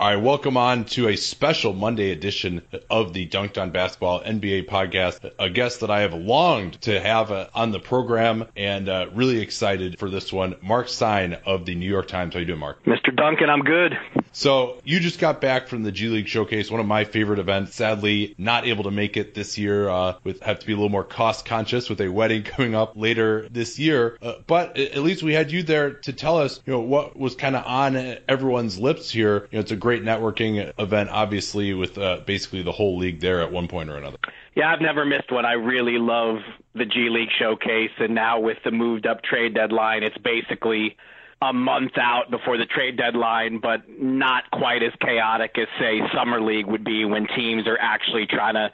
[0.00, 4.68] All right, welcome on to a special Monday edition of the Dunked on Basketball NBA
[4.68, 5.28] podcast.
[5.40, 9.40] A guest that I have longed to have uh, on the program and uh, really
[9.40, 12.34] excited for this one, Marc Stein of the New York Times.
[12.34, 12.84] How you doing, Marc?
[12.84, 13.12] Mr.
[13.12, 13.98] Duncan, I'm good.
[14.30, 17.74] So you just got back from the G League Showcase, one of my favorite events.
[17.74, 19.88] Sadly, not able to make it this year.
[19.88, 22.92] Uh, with have to be a little more cost conscious with a wedding coming up
[22.94, 24.16] later this year.
[24.22, 27.34] Uh, but at least we had you there to tell us, you know, what was
[27.34, 27.96] kind of on
[28.28, 29.48] everyone's lips here.
[29.50, 33.40] You know, it's a great networking event, obviously, with uh, basically the whole league there
[33.40, 34.18] at one point or another.
[34.54, 35.46] Yeah, I've never missed one.
[35.46, 36.40] I really love
[36.74, 40.94] the G League showcase, and now with the moved up trade deadline, it's basically
[41.40, 46.38] a month out before the trade deadline, but not quite as chaotic as say summer
[46.38, 48.70] league would be when teams are actually trying to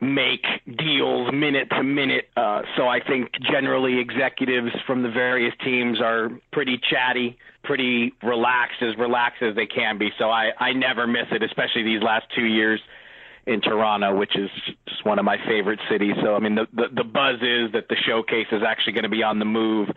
[0.00, 0.44] make
[0.76, 2.30] deals minute to minute.
[2.36, 8.82] Uh, so I think generally executives from the various teams are pretty chatty, pretty relaxed,
[8.82, 10.10] as relaxed as they can be.
[10.18, 12.80] So I, I never miss it, especially these last two years
[13.46, 14.50] in Toronto, which is
[14.88, 16.14] just one of my favorite cities.
[16.22, 19.10] So I mean, the the, the buzz is that the showcase is actually going to
[19.10, 19.88] be on the move.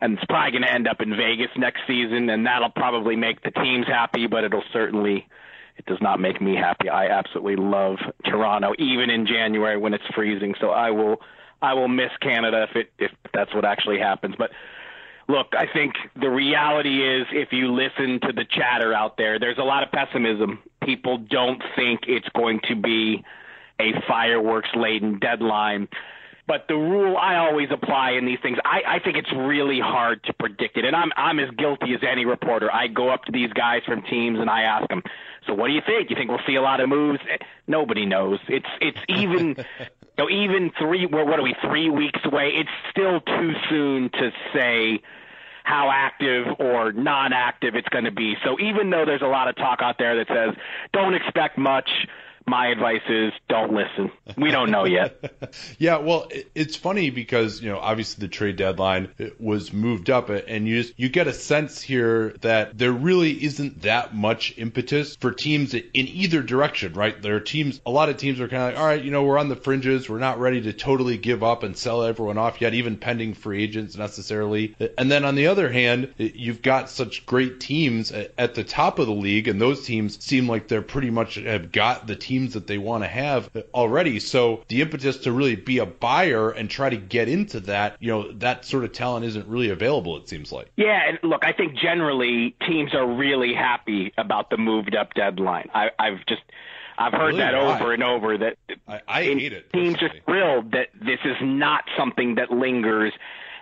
[0.00, 3.40] And it's probably going to end up in Vegas next season, and that'll probably make
[3.42, 5.28] the teams happy, but it'll certainly
[5.76, 6.88] it does not make me happy.
[6.88, 10.54] I absolutely love Toronto, even in January when it's freezing.
[10.60, 11.20] So I will
[11.60, 14.34] I will miss Canada if it if that's what actually happens.
[14.36, 14.50] But
[15.28, 19.58] look, I think the reality is if you listen to the chatter out there, there's
[19.58, 20.60] a lot of pessimism.
[20.82, 23.24] People don't think it's going to be
[23.80, 25.88] a fireworks laden deadline.
[26.46, 30.24] But the rule I always apply in these things, I, I think it's really hard
[30.24, 30.84] to predict it.
[30.84, 32.70] And I'm I'm as guilty as any reporter.
[32.72, 35.02] I go up to these guys from teams and I ask them,
[35.46, 36.10] so what do you think?
[36.10, 37.20] You think we'll see a lot of moves?
[37.68, 38.40] Nobody knows.
[38.48, 39.56] It's it's even
[40.18, 42.52] know, even three well, what are we, three weeks away?
[42.54, 45.00] It's still too soon to say
[45.64, 48.34] how active or non-active it's going to be.
[48.44, 50.56] So even though there's a lot of talk out there that says
[50.92, 51.88] don't expect much,
[52.46, 54.10] my advice is don't listen.
[54.36, 55.54] We don't know yet.
[55.78, 60.30] yeah, well, it's funny because you know obviously the trade deadline uh, was moved up,
[60.30, 64.54] uh, and you just, you get a sense here that there really isn't that much
[64.56, 67.20] impetus for teams in either direction, right?
[67.20, 69.24] There are teams, a lot of teams are kind of like, all right, you know,
[69.24, 72.60] we're on the fringes, we're not ready to totally give up and sell everyone off
[72.60, 74.74] yet, even pending free agents necessarily.
[74.80, 78.98] Uh, and then on the other hand, you've got such great teams at the top
[78.98, 82.41] of the league, and those teams seem like they're pretty much have got the team
[82.42, 84.20] teams that they want to have already.
[84.20, 88.10] So the impetus to really be a buyer and try to get into that, you
[88.10, 90.70] know, that sort of talent isn't really available, it seems like.
[90.76, 95.70] Yeah, and look, I think generally teams are really happy about the moved up deadline.
[95.74, 96.42] I, I've just
[96.98, 97.38] I've heard really?
[97.38, 99.72] that over and over that I, I hate it.
[99.72, 103.12] Teams are thrilled that this is not something that lingers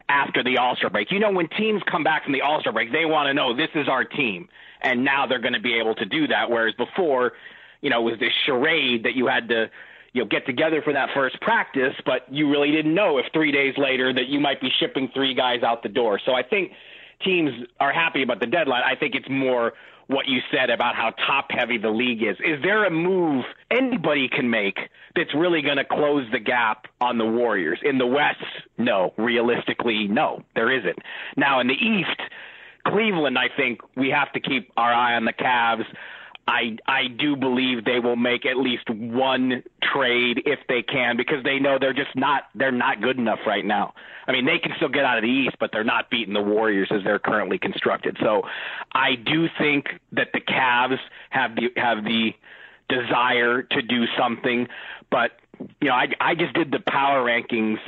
[0.08, 1.12] after the All Star break.
[1.12, 3.54] You know, when teams come back from the All Star break, they want to know
[3.54, 4.48] this is our team,
[4.80, 6.50] and now they're going to be able to do that.
[6.50, 7.32] Whereas before,
[7.80, 9.70] you know, it was this charade that you had to,
[10.12, 13.52] you know, get together for that first practice, but you really didn't know if three
[13.52, 16.20] days later that you might be shipping three guys out the door.
[16.24, 16.72] So I think
[17.24, 18.82] teams are happy about the deadline.
[18.84, 19.72] I think it's more
[20.10, 22.36] what you said about how top heavy the league is.
[22.40, 24.78] Is there a move anybody can make
[25.14, 27.78] that's really going to close the gap on the Warriors?
[27.84, 28.42] In the West,
[28.76, 29.14] no.
[29.16, 30.98] Realistically, no, there isn't.
[31.36, 32.20] Now in the East,
[32.86, 35.84] Cleveland, I think we have to keep our eye on the Cavs.
[36.50, 41.44] I I do believe they will make at least one trade if they can because
[41.44, 43.94] they know they're just not they're not good enough right now.
[44.26, 46.42] I mean, they can still get out of the East, but they're not beating the
[46.42, 48.16] Warriors as they're currently constructed.
[48.20, 48.42] So,
[48.92, 50.98] I do think that the Cavs
[51.30, 52.34] have the have the
[52.88, 54.66] desire to do something,
[55.08, 55.32] but
[55.80, 57.78] you know, I I just did the power rankings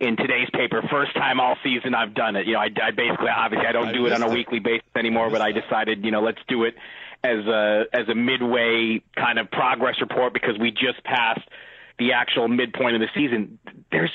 [0.00, 0.82] in today's paper.
[0.90, 2.46] First time all season I've done it.
[2.46, 5.30] You know, I, I basically obviously I don't do it on a weekly basis anymore,
[5.30, 6.74] but I decided you know let's do it
[7.24, 11.48] as a as a midway kind of progress report because we just passed
[11.98, 13.58] the actual midpoint of the season.
[13.90, 14.12] There's,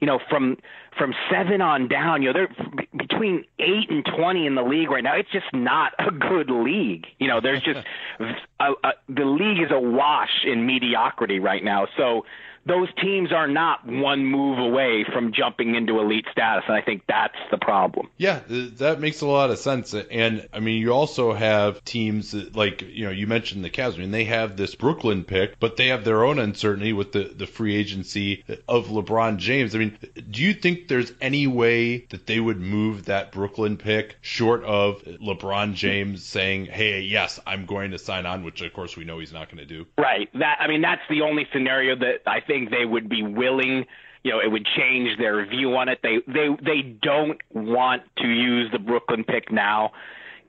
[0.00, 0.56] you know, from
[0.96, 5.02] from seven on down, you know, they're between eight and twenty in the league right
[5.02, 5.16] now.
[5.16, 7.06] It's just not a good league.
[7.18, 7.84] You know, there's just
[8.60, 11.88] a, a, the league is awash in mediocrity right now.
[11.96, 12.24] So
[12.66, 17.02] those teams are not one move away from jumping into elite status, and I think
[17.06, 18.08] that's the problem.
[18.16, 19.94] Yeah, that makes a lot of sense.
[19.94, 23.94] And I mean, you also have teams that, like you know, you mentioned the Cavs.
[23.94, 27.24] I mean, they have this Brooklyn pick, but they have their own uncertainty with the
[27.24, 29.74] the free agency of LeBron James.
[29.74, 29.98] I mean,
[30.30, 35.02] do you think there's any way that they would move that Brooklyn pick short of
[35.02, 39.18] LeBron James saying, "Hey, yes, I'm going to sign on," which of course we know
[39.18, 39.86] he's not going to do.
[39.98, 40.30] Right.
[40.34, 43.86] That I mean, that's the only scenario that I think think they would be willing
[44.22, 45.98] you know, it would change their view on it.
[46.02, 49.92] They they they don't want to use the Brooklyn pick now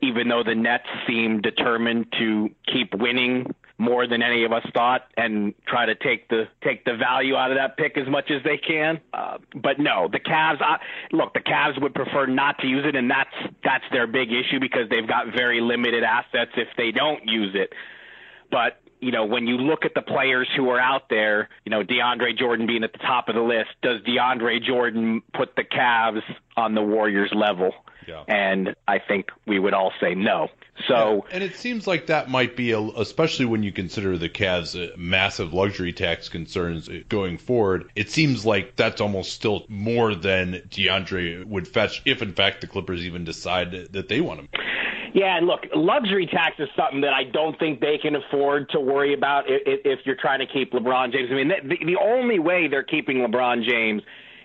[0.02, 5.08] even though the Nets seem determined to keep winning more than any of us thought
[5.18, 8.42] and try to take the take the value out of that pick as much as
[8.44, 9.02] they can.
[9.14, 10.62] Uh, but no, the Cavs.
[10.62, 10.78] I,
[11.12, 14.60] look, the Cavs would prefer not to use it, and that's that's their big issue
[14.60, 17.74] because they've got very limited assets if they don't use it.
[18.50, 21.84] But you know, when you look at the players who are out there, you know,
[21.84, 26.24] DeAndre Jordan being at the top of the list, does DeAndre Jordan put the Cavs
[26.56, 27.72] on the Warriors level?
[28.08, 28.24] Yeah.
[28.28, 30.50] And I think we would all say no.
[30.88, 34.30] So, yeah, and it seems like that might be, a, especially when you consider the
[34.30, 37.90] Cavs' uh, massive luxury tax concerns uh, going forward.
[37.96, 42.68] It seems like that's almost still more than DeAndre would fetch if, in fact, the
[42.68, 44.50] Clippers even decide that they want him.
[45.16, 48.82] Yeah, and look, luxury tax is something that I don't think they can afford to
[48.82, 51.30] worry about if, if you're trying to keep LeBron James.
[51.32, 54.02] I mean, the, the only way they're keeping LeBron James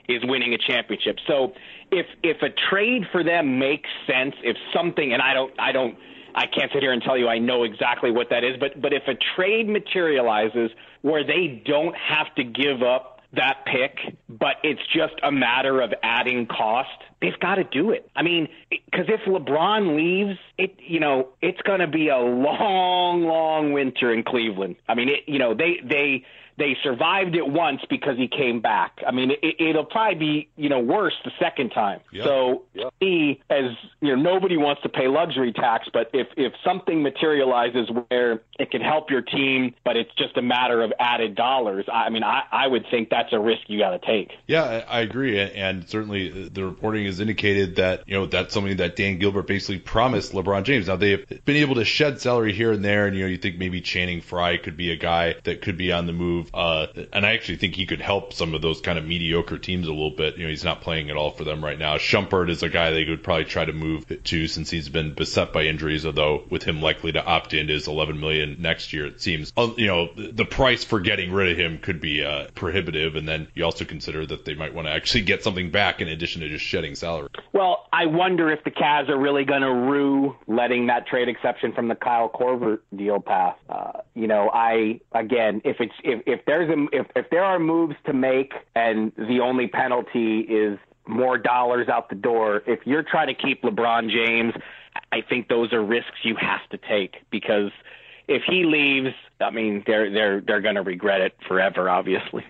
[0.09, 1.17] is winning a championship.
[1.27, 1.55] So
[1.91, 5.99] if if a trade for them makes sense, if something, and I don't, I don't,
[6.37, 8.93] I can't sit here and tell you I know exactly what that is, but but
[8.93, 10.71] if a trade materializes
[11.03, 15.93] where they don't have to give up that pick, but it's just a matter of
[16.03, 16.91] adding cost,
[17.23, 18.11] they've got to do it.
[18.17, 23.23] I mean, because if LeBron leaves, it you know it's going to be a long,
[23.23, 24.77] long winter in Cleveland.
[24.89, 26.25] I mean, it, you know they they
[26.61, 29.01] they survived it once because he came back.
[29.07, 32.01] I mean, it, it'll probably be you know worse the second time.
[32.13, 32.25] Yep.
[32.25, 32.93] So yep.
[33.01, 33.71] he, as
[34.01, 38.71] you know, nobody wants to pay luxury tax, but if if something materializes where it
[38.71, 42.43] can help your team, but it's just a matter of added dollars, I mean, I,
[42.53, 44.33] I would think that's a risk you got to take.
[44.47, 48.97] Yeah, I agree, and certainly the reporting has indicated that you know that's something that
[48.97, 50.89] Dan Gilbert basically promised LeBron James.
[50.89, 53.57] Now they've been able to shed salary here and there, and you know you think
[53.57, 57.25] maybe Channing Frye could be a guy that could be on the move uh, and
[57.25, 60.11] I actually think he could help some of those kind of mediocre teams a little
[60.11, 60.37] bit.
[60.37, 61.97] You know, he's not playing at all for them right now.
[61.97, 65.53] Shumpert is a guy they would probably try to move to since he's been beset
[65.53, 66.07] by injuries.
[66.07, 69.71] Although with him likely to opt into his 11 million next year, it seems uh,
[69.77, 73.17] you know the price for getting rid of him could be uh, prohibitive.
[73.17, 76.09] And then you also consider that they might want to actually get something back in
[76.09, 77.29] addition to just shedding salary.
[77.53, 81.73] Well, I wonder if the Cavs are really going to rue letting that trade exception
[81.73, 83.57] from the Kyle Korver deal pass.
[83.69, 87.59] Uh, you know, I again, if it's if if there's a if if there are
[87.59, 93.03] moves to make and the only penalty is more dollars out the door, if you're
[93.03, 94.55] trying to keep LeBron James,
[95.13, 97.71] I think those are risks you have to take because
[98.29, 102.45] if he leaves, I mean, they're they're they're going to regret it forever, obviously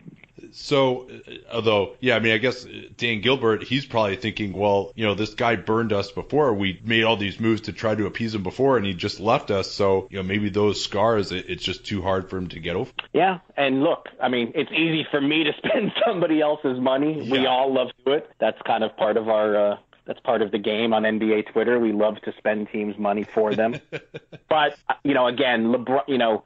[0.53, 2.67] so, uh, although, yeah, I mean, I guess
[2.97, 6.55] Dan Gilbert, he's probably thinking, well, you know, this guy burned us before.
[6.55, 9.51] We made all these moves to try to appease him before, and he just left
[9.51, 9.71] us.
[9.71, 12.77] So, you know, maybe those scars, it, it's just too hard for him to get
[12.77, 12.91] over.
[13.13, 17.23] Yeah, and look, I mean, it's easy for me to spend somebody else's money.
[17.23, 17.33] Yeah.
[17.33, 18.31] We all love to do it.
[18.39, 19.73] That's kind of part of our.
[19.73, 19.77] Uh,
[20.07, 21.79] that's part of the game on NBA Twitter.
[21.79, 23.77] We love to spend teams' money for them.
[24.49, 26.09] but you know, again, LeBron.
[26.09, 26.45] You know,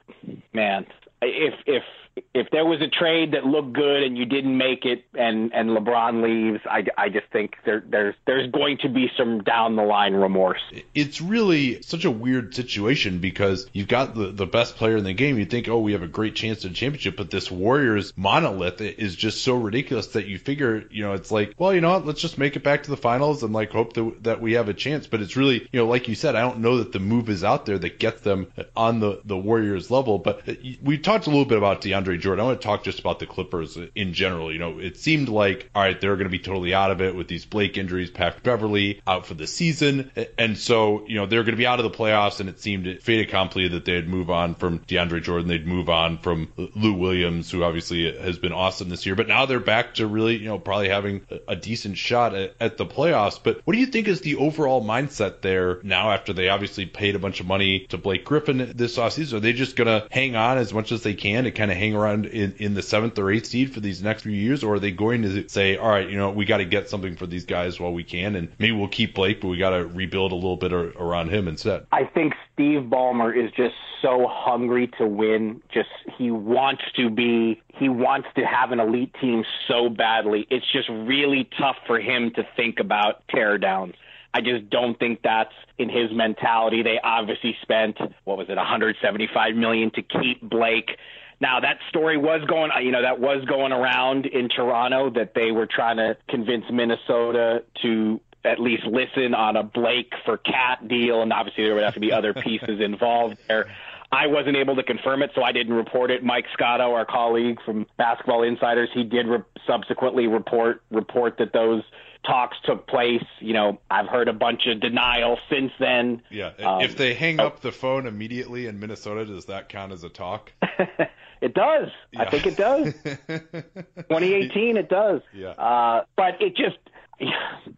[0.53, 0.85] man,
[1.21, 1.83] if if
[2.33, 5.69] if there was a trade that looked good and you didn't make it and and
[5.69, 9.83] LeBron leaves, I, I just think there there's there's going to be some down the
[9.83, 10.61] line remorse.
[10.93, 15.13] It's really such a weird situation because you've got the the best player in the
[15.13, 15.37] game.
[15.37, 18.79] You think, oh, we have a great chance at a championship, but this Warriors monolith
[18.79, 22.05] is just so ridiculous that you figure, you know, it's like, well, you know what,
[22.05, 24.69] let's just make it back to the finals and like hope that that we have
[24.69, 25.07] a chance.
[25.07, 27.43] But it's really, you know, like you said, I don't know that the move is
[27.43, 30.17] out there that gets them on the the Warriors level.
[30.17, 30.47] But
[30.81, 32.43] we talked a little bit about DeAndre DeAndre Jordan.
[32.43, 34.51] I want to talk just about the Clippers in general.
[34.51, 37.15] You know, it seemed like, all right, they're going to be totally out of it
[37.15, 40.11] with these Blake injuries, Patrick Beverley out for the season.
[40.37, 43.01] And so, you know, they're going to be out of the playoffs, and it seemed
[43.01, 45.47] fait accompli that they'd move on from DeAndre Jordan.
[45.47, 49.15] They'd move on from Lou Williams, who obviously has been awesome this year.
[49.15, 52.77] But now they're back to really, you know, probably having a decent shot at, at
[52.77, 53.39] the playoffs.
[53.41, 57.15] But what do you think is the overall mindset there now after they obviously paid
[57.15, 59.33] a bunch of money to Blake Griffin this offseason?
[59.33, 61.77] Are they just going to hang on as much as they can to kind of
[61.77, 64.75] hang around in, in the seventh or eighth seed for these next few years, or
[64.75, 67.25] are they going to say, all right, you know, we got to get something for
[67.25, 70.31] these guys while we can, and maybe we'll keep Blake, but we got to rebuild
[70.31, 71.87] a little bit around him instead?
[71.91, 75.61] I think Steve Ballmer is just so hungry to win.
[75.73, 80.47] Just he wants to be, he wants to have an elite team so badly.
[80.49, 83.95] It's just really tough for him to think about teardowns.
[84.35, 86.83] I just don't think that's in his mentality.
[86.83, 90.97] They obviously spent what was it, 175 million to keep Blake.
[91.45, 95.51] Now that story was going, you know, that was going around in Toronto that they
[95.51, 101.21] were trying to convince Minnesota to at least listen on a Blake for KAT deal,
[101.21, 103.67] and obviously there would have to be other pieces involved there.
[104.11, 106.23] I wasn't able to confirm it, so I didn't report it.
[106.23, 111.83] Mike Scotto, our colleague from Basketball Insiders, he did re- subsequently report report that those
[112.25, 113.23] talks took place.
[113.39, 116.23] You know, I've heard a bunch of denial since then.
[116.31, 116.53] Yeah.
[116.57, 120.03] Um, if they hang oh, up the phone immediately in Minnesota, does that count as
[120.03, 120.51] a talk?
[121.45, 121.89] It does.
[122.11, 122.23] Yeah.
[122.23, 122.93] I think it does.
[123.03, 125.21] 2018, it does.
[125.31, 125.49] Yeah.
[125.49, 126.79] Uh, but it just,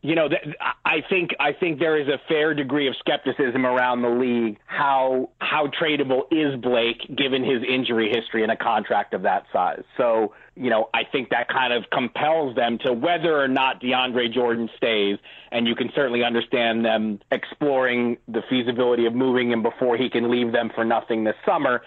[0.01, 0.29] you know,
[0.85, 4.57] I think I think there is a fair degree of skepticism around the league.
[4.67, 9.83] How how tradable is Blake given his injury history and a contract of that size?
[9.97, 14.33] So, you know, I think that kind of compels them to whether or not DeAndre
[14.33, 15.17] Jordan stays.
[15.51, 20.31] And you can certainly understand them exploring the feasibility of moving him before he can
[20.31, 21.81] leave them for nothing this summer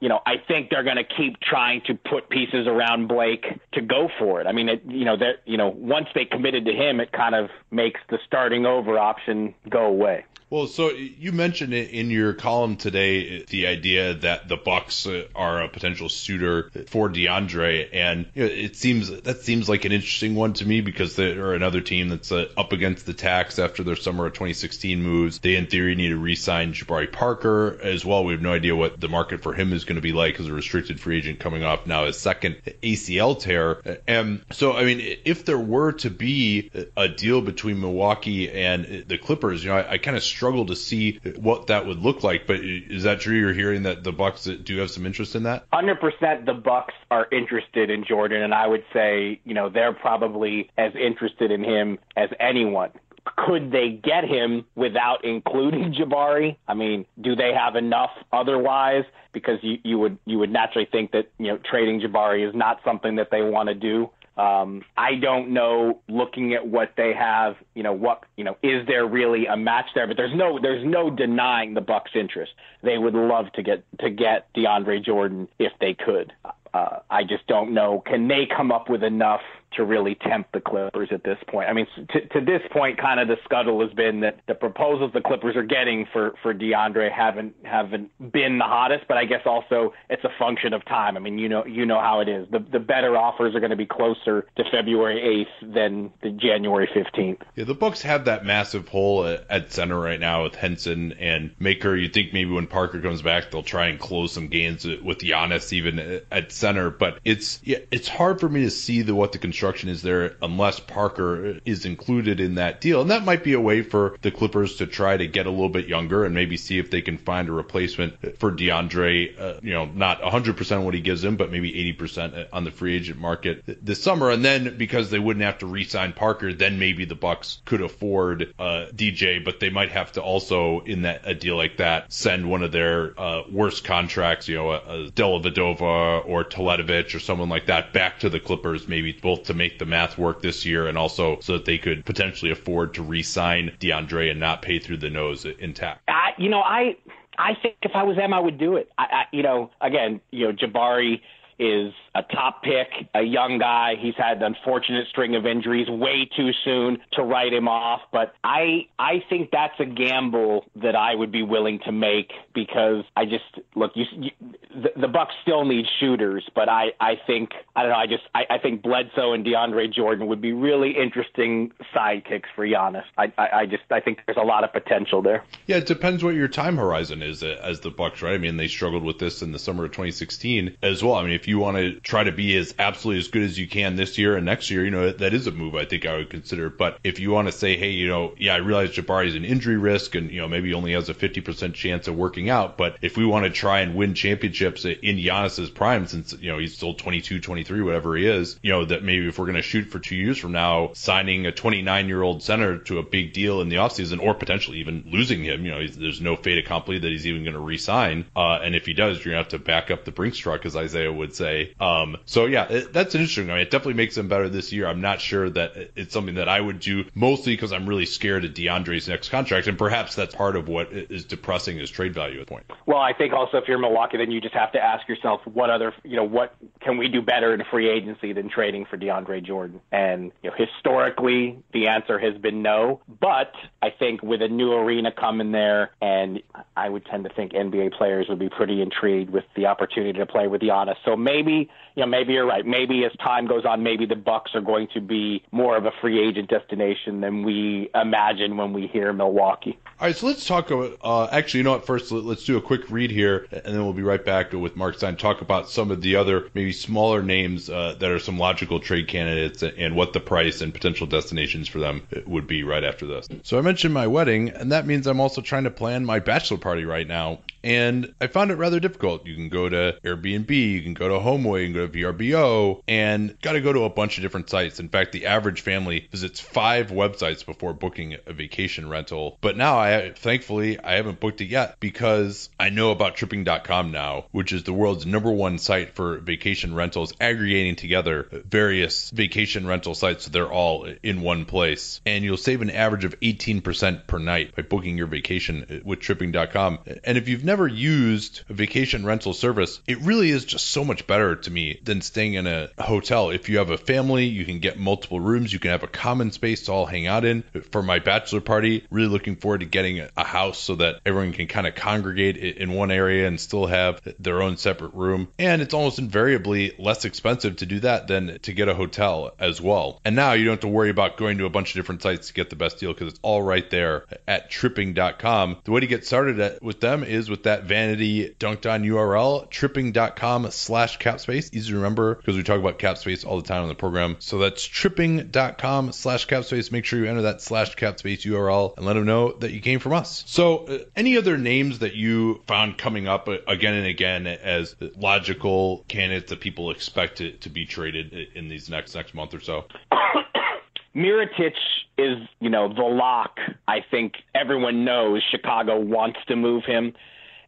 [0.00, 3.80] you know, I think they're going to keep trying to put pieces around Blake to
[3.80, 4.46] go for it.
[4.46, 7.34] I mean, it, you know, that you know, once they committed to him, it kind
[7.34, 10.24] of makes the starting over option go away.
[10.48, 15.62] Well, so you mentioned it in your column today the idea that the Bucks are
[15.62, 20.66] a potential suitor for DeAndre, and it seems that seems like an interesting one to
[20.66, 24.34] me because they're another team that's uh, up against the tax after their summer of
[24.34, 25.40] 2016 moves.
[25.40, 28.24] They, in theory, need to re-sign Jabari Parker as well.
[28.24, 30.46] We have no idea what the market for him is going to be like as
[30.46, 33.82] a restricted free agent coming off now his second ACL tear.
[34.06, 39.18] And so, I mean, if there were to be a deal between Milwaukee and the
[39.18, 42.46] Clippers, you know, I, I kind of struggle to see what that would look like.
[42.46, 43.36] But is that true?
[43.36, 45.66] You're hearing that the Bucks do have some interest in that?
[45.72, 46.46] Hundred percent.
[46.46, 50.92] The Bucks are interested in Jordan, and I would say, you know, they're probably as
[50.94, 52.90] interested in him as anyone
[53.36, 56.56] could they get him without including Jabari?
[56.68, 59.04] I mean, do they have enough otherwise?
[59.32, 62.80] Because you, you would you would naturally think that you know trading Jabari is not
[62.84, 64.10] something that they want to do.
[64.36, 66.00] Um, I don't know.
[66.08, 69.86] Looking at what they have, you know, what you know, is there really a match
[69.94, 70.06] there?
[70.06, 72.52] But there's no there's no denying the Bucks' interest.
[72.82, 76.32] They would love to get to get DeAndre Jordan if they could.
[76.74, 78.02] Uh, I just don't know.
[78.04, 79.40] Can they come up with enough
[79.72, 81.68] to really tempt the Clippers at this point.
[81.68, 85.12] I mean, to, to this point, kind of the scuttle has been that the proposals
[85.12, 89.42] the Clippers are getting for for DeAndre haven't haven't been the hottest, but I guess
[89.44, 91.16] also it's a function of time.
[91.16, 92.46] I mean, you know you know how it is.
[92.50, 96.88] The the better offers are going to be closer to February eighth than the January
[96.92, 97.40] fifteenth.
[97.54, 101.54] Yeah, the Bucks have that massive hole at, at center right now with Henson and
[101.58, 101.96] Maker.
[101.96, 105.72] You think maybe when Parker comes back, they'll try and close some gains with Giannis
[105.72, 109.38] even at center, but it's yeah, it's hard for me to see the what the
[109.62, 113.00] is there unless Parker is included in that deal.
[113.00, 115.68] And that might be a way for the Clippers to try to get a little
[115.68, 119.72] bit younger and maybe see if they can find a replacement for DeAndre, uh, you
[119.72, 123.62] know, not 100% what he gives them, but maybe 80% on the free agent market
[123.84, 124.30] this summer.
[124.30, 128.54] And then because they wouldn't have to re-sign Parker, then maybe the Bucks could afford
[128.58, 132.48] uh, DJ, but they might have to also in that a deal like that send
[132.48, 137.48] one of their uh, worst contracts, you know, a, a Dellavedova or Teletovic or someone
[137.48, 140.86] like that back to the Clippers, maybe both to make the math work this year
[140.86, 144.98] and also so that they could potentially afford to re-sign DeAndre and not pay through
[144.98, 146.02] the nose intact?
[146.08, 146.96] I, you know, I
[147.38, 148.90] I think if I was them, I would do it.
[148.98, 151.20] I, I you know, again, you know, Jabari
[151.58, 153.94] is a top pick, a young guy.
[154.00, 158.00] He's had an unfortunate string of injuries way too soon to write him off.
[158.10, 163.04] But I I think that's a gamble that I would be willing to make because
[163.16, 163.44] I just
[163.74, 164.30] look you, you
[164.74, 168.22] the, the Bucks still need shooters, but I I think I don't know I just
[168.34, 173.04] I, I think Bledsoe and DeAndre Jordan would be really interesting sidekicks for Giannis.
[173.18, 175.44] I, I I just I think there's a lot of potential there.
[175.66, 178.34] Yeah, it depends what your time horizon is uh, as the Bucks, right?
[178.34, 181.14] I mean, they struggled with this in the summer of 2016 as well.
[181.14, 183.66] I mean, if you want to try to be as absolutely as good as you
[183.66, 186.18] can this year and next year, you know, that is a move I think I
[186.18, 186.70] would consider.
[186.70, 189.44] But if you want to say, hey, you know, yeah, I realize Jabari is an
[189.44, 192.78] injury risk and, you know, maybe only has a 50% chance of working out.
[192.78, 196.58] But if we want to try and win championships in Giannis's prime, since, you know,
[196.58, 199.62] he's still 22, 23, whatever he is, you know, that maybe if we're going to
[199.62, 203.32] shoot for two years from now, signing a 29 year old center to a big
[203.32, 207.00] deal in the offseason or potentially even losing him, you know, there's no fait accompli
[207.00, 208.26] that he's even going to resign.
[208.36, 210.64] Uh, and if he does, you're going to have to back up the Brinks truck,
[210.64, 211.74] as Isaiah would say.
[211.96, 213.50] Um, so yeah, it, that's interesting.
[213.50, 214.86] I mean, it definitely makes them better this year.
[214.86, 218.44] I'm not sure that it's something that I would do mostly because I'm really scared
[218.44, 222.40] of DeAndre's next contract, and perhaps that's part of what is depressing his trade value
[222.40, 222.66] at the point.
[222.86, 225.70] Well, I think also if you're Milwaukee, then you just have to ask yourself what
[225.70, 229.44] other, you know, what can we do better in free agency than trading for DeAndre
[229.44, 229.80] Jordan?
[229.92, 233.00] And you know, historically, the answer has been no.
[233.20, 236.42] But I think with a new arena coming there, and
[236.76, 240.26] I would tend to think NBA players would be pretty intrigued with the opportunity to
[240.26, 240.96] play with Giannis.
[241.04, 242.64] So maybe you know maybe you're right.
[242.64, 245.92] Maybe as time goes on, maybe the Bucks are going to be more of a
[246.00, 249.78] free agent destination than we imagine when we hear Milwaukee.
[249.98, 250.98] All right, so let's talk about.
[251.02, 251.86] Uh, actually, you know what?
[251.86, 254.98] First, let's do a quick read here, and then we'll be right back with Marc
[254.98, 255.16] Stein.
[255.16, 259.08] Talk about some of the other maybe smaller names uh, that are some logical trade
[259.08, 263.26] candidates, and what the price and potential destinations for them would be right after this.
[263.42, 266.58] So I mentioned my wedding, and that means I'm also trying to plan my bachelor
[266.58, 269.26] party right now and I found it rather difficult.
[269.26, 272.80] You can go to Airbnb, you can go to HomeAway, you can go to VRBO,
[272.86, 274.78] and got to go to a bunch of different sites.
[274.78, 279.36] In fact, the average family visits five websites before booking a vacation rental.
[279.40, 284.26] But now, I thankfully I haven't booked it yet because I know about Tripping.com now,
[284.30, 289.96] which is the world's number one site for vacation rentals, aggregating together various vacation rental
[289.96, 292.00] sites so they're all in one place.
[292.06, 296.78] And you'll save an average of 18% per night by booking your vacation with Tripping.com.
[297.02, 300.84] And if you've never never used a vacation rental service, it really is just so
[300.84, 303.30] much better to me than staying in a hotel.
[303.30, 306.32] If you have a family, you can get multiple rooms, you can have a common
[306.32, 307.44] space to all hang out in.
[307.70, 311.46] For my bachelor party, really looking forward to getting a house so that everyone can
[311.46, 315.28] kind of congregate in one area and still have their own separate room.
[315.38, 319.62] And it's almost invariably less expensive to do that than to get a hotel as
[319.62, 319.98] well.
[320.04, 322.26] And now you don't have to worry about going to a bunch of different sites
[322.26, 325.56] to get the best deal because it's all right there at tripping.com.
[325.64, 329.48] The way to get started at, with them is with that vanity dunked on URL,
[329.50, 331.54] tripping.com slash capspace.
[331.54, 334.16] Easy to remember because we talk about capspace all the time on the program.
[334.18, 336.72] So that's tripping.com slash capspace.
[336.72, 339.78] Make sure you enter that slash capspace URL and let them know that you came
[339.78, 340.24] from us.
[340.26, 344.74] So, uh, any other names that you found coming up uh, again and again as
[344.96, 349.40] logical candidates that people expect to, to be traded in these next next month or
[349.40, 349.64] so?
[350.96, 351.52] Mirotic
[351.98, 353.38] is, you know, the lock.
[353.68, 356.94] I think everyone knows Chicago wants to move him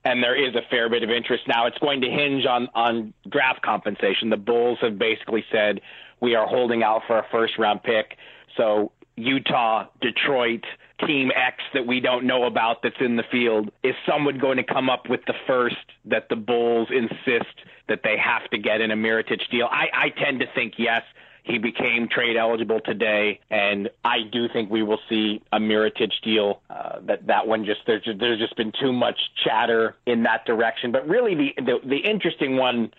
[0.05, 1.67] and there is a fair bit of interest now.
[1.67, 4.31] It's going to hinge on on draft compensation.
[4.31, 5.81] The Bulls have basically said
[6.21, 8.17] we are holding out for a first round pick.
[8.57, 10.64] So Utah, Detroit,
[11.07, 14.64] Team X that we don't know about that's in the field, is someone going to
[14.64, 15.76] come up with the first
[16.07, 17.55] that the Bulls insist
[17.88, 19.69] that they have to get in a Mirotic deal?
[19.71, 21.02] I, I tend to think yes.
[21.49, 26.61] He became trade eligible today, and I do think we will see a Mirotic deal.
[26.69, 30.45] Uh, that that one just there's just, there's just been too much chatter in that
[30.45, 30.93] direction.
[30.93, 32.93] But really, the the, the interesting one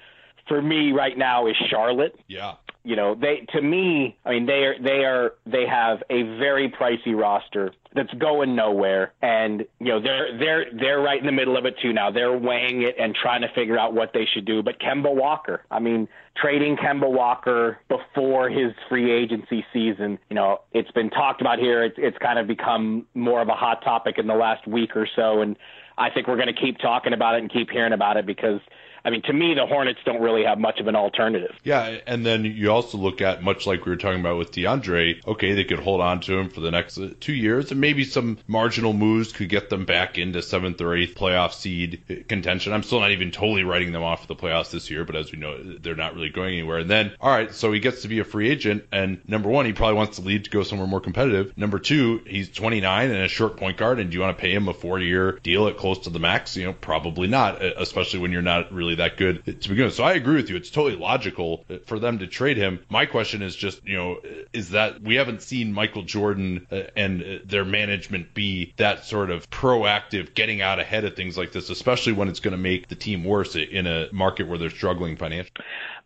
[0.47, 2.19] for me right now is Charlotte.
[2.27, 6.23] Yeah you know they to me i mean they are they are they have a
[6.37, 9.13] very pricey roster that's going nowhere.
[9.21, 12.11] And you know they're they're they're right in the middle of it too now.
[12.11, 14.61] They're weighing it and trying to figure out what they should do.
[14.61, 20.61] But Kemba Walker I mean trading Kemba Walker before his free agency season you know
[20.71, 21.83] it's been talked about here.
[21.83, 25.07] It's it's kind of become more of a hot topic in the last week or
[25.15, 25.41] so.
[25.41, 25.57] And
[25.97, 28.61] I think we're going to keep talking about it and keep hearing about it because
[29.09, 31.55] I mean, to me, the Hornets don't really have much of an alternative.
[31.63, 35.25] Yeah, and then you also look at much like we were talking about with DeAndre.
[35.25, 38.37] Okay, they could hold on to him for the next two years, and maybe some
[38.45, 42.71] marginal moves could get them back into seventh or eighth playoff seed contention.
[42.71, 45.31] I'm still not even totally writing them off for the playoffs this year, but as
[45.31, 46.77] we know, they're not really going anywhere.
[46.77, 49.65] And then, all right, so he gets to be a free agent, and number one,
[49.65, 51.57] he probably wants to leave to go somewhere more competitive.
[51.57, 54.53] Number two, he's 29 and a short point guard, and do you want to pay
[54.53, 56.55] him a four-year deal at close to the max?
[56.55, 59.95] You know, probably not, especially when you're not really that good to begin with.
[59.95, 60.55] So I agree with you.
[60.55, 62.79] It's totally logical for them to trade him.
[62.89, 64.19] My question is just, you know,
[64.53, 69.31] is that we haven't seen Michael Jordan uh, and uh, their management be that sort
[69.31, 72.87] of proactive, getting out ahead of things like this, especially when it's going to make
[72.87, 75.51] the team worse in a market where they're struggling financially.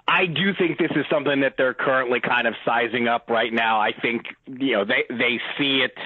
[0.07, 3.79] I do think this is something that they're currently kind of sizing up right now.
[3.79, 5.97] I think you know they they see it.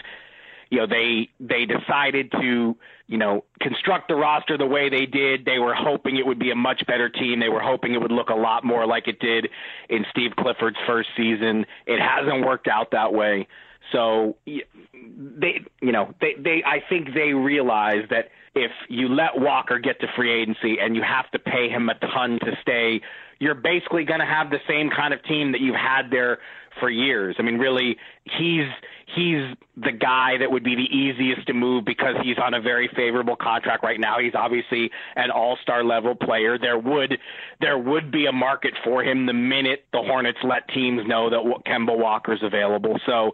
[0.70, 5.46] You know they they decided to you know, construct the roster the way they did.
[5.46, 7.40] They were hoping it would be a much better team.
[7.40, 9.48] They were hoping it would look a lot more like it did
[9.90, 11.66] in Steve Clifford's first season.
[11.86, 13.48] It hasn't worked out that way.
[13.94, 19.80] So they, you know, they, they, I think they realize that if you let Walker
[19.80, 23.02] get to free agency and you have to pay him a ton to stay,
[23.40, 26.40] you're basically going to have the same kind of team that you've had there
[26.80, 27.36] for years.
[27.40, 28.68] I mean, really, he's
[29.16, 32.90] he's the guy that would be the easiest to move because he's on a very
[32.96, 34.20] favorable contract right now.
[34.20, 36.58] He's obviously an all-star level player.
[36.58, 37.18] There would
[37.62, 41.64] there would be a market for him the minute the Hornets let teams know that
[41.66, 43.00] Kemba Walker's available.
[43.06, 43.32] So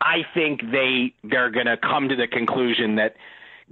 [0.00, 3.16] I think they they're going to come to the conclusion that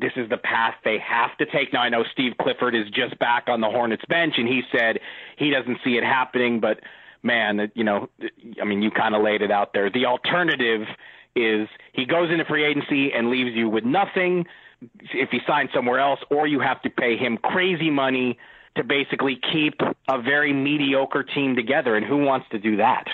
[0.01, 1.73] this is the path they have to take.
[1.73, 5.01] Now I know Steve Clifford is just back on the Hornets bench and he said
[5.37, 6.81] he doesn't see it happening, but
[7.23, 8.09] man, you know,
[8.61, 9.91] I mean, you kind of laid it out there.
[9.91, 10.83] The alternative
[11.35, 14.47] is he goes into free agency and leaves you with nothing,
[15.13, 18.39] if he signs somewhere else, or you have to pay him crazy money
[18.77, 21.97] to basically keep a very mediocre team together.
[21.97, 23.05] And who wants to do that?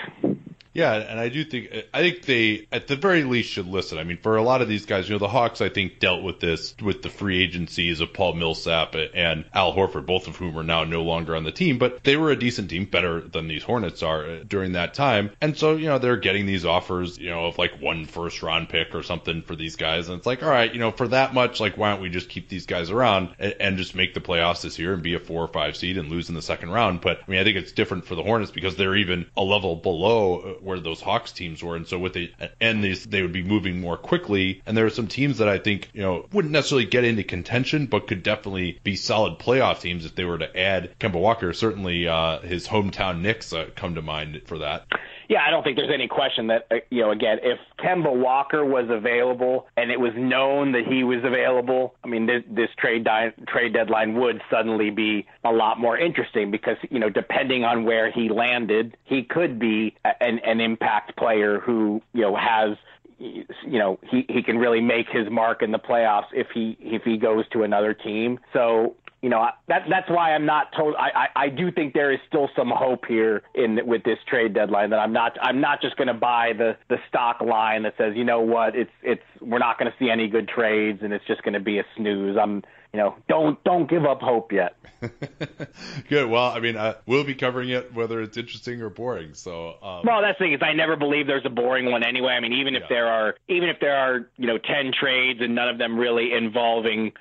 [0.75, 3.97] Yeah, and I do think I think they at the very least should listen.
[3.97, 6.21] I mean, for a lot of these guys, you know, the Hawks I think dealt
[6.21, 10.57] with this with the free agencies of Paul Millsap and Al Horford, both of whom
[10.57, 13.47] are now no longer on the team, but they were a decent team, better than
[13.47, 15.31] these Hornets are uh, during that time.
[15.39, 18.67] And so, you know, they're getting these offers, you know, of like one first round
[18.67, 21.33] pick or something for these guys, and it's like, all right, you know, for that
[21.33, 24.19] much, like, why don't we just keep these guys around and, and just make the
[24.19, 26.69] playoffs this year and be a four or five seed and lose in the second
[26.71, 26.99] round?
[26.99, 29.77] But I mean, I think it's different for the Hornets because they're even a level
[29.77, 33.31] below uh, where those Hawks teams were, and so with the and these they would
[33.31, 34.61] be moving more quickly.
[34.65, 37.85] And there are some teams that I think you know wouldn't necessarily get into contention,
[37.85, 41.53] but could definitely be solid playoff teams if they were to add Kemba Walker.
[41.53, 44.85] Certainly, uh, his hometown Knicks uh, come to mind for that.
[45.27, 47.11] Yeah, I don't think there's any question that uh, you know.
[47.11, 52.07] Again, if Kemba Walker was available and it was known that he was available, I
[52.07, 56.77] mean, this, this trade di- trade deadline would suddenly be a lot more interesting because
[56.89, 62.01] you know, depending on where he landed, he could be an, an impact player who
[62.13, 62.77] you know has
[63.17, 67.03] you know he he can really make his mark in the playoffs if he if
[67.03, 68.39] he goes to another team.
[68.53, 70.93] So you know that that's why I'm not told.
[70.99, 74.53] I, I I do think there is still some hope here in with this trade
[74.53, 77.95] deadline that I'm not I'm not just going to buy the the stock line that
[77.97, 81.11] says you know what it's it's we're not going to see any good trades and
[81.11, 82.37] it's just going to be a snooze.
[82.39, 82.61] I'm
[82.93, 84.77] you know, don't don't give up hope yet.
[86.07, 86.29] Good.
[86.29, 89.33] Well, I mean, uh, we'll be covering it whether it's interesting or boring.
[89.33, 89.71] So.
[89.81, 92.33] Um, well, that's the thing is, I never believe there's a boring one anyway.
[92.33, 92.87] I mean, even if yeah.
[92.89, 96.31] there are, even if there are, you know, ten trades and none of them really
[96.31, 97.11] involving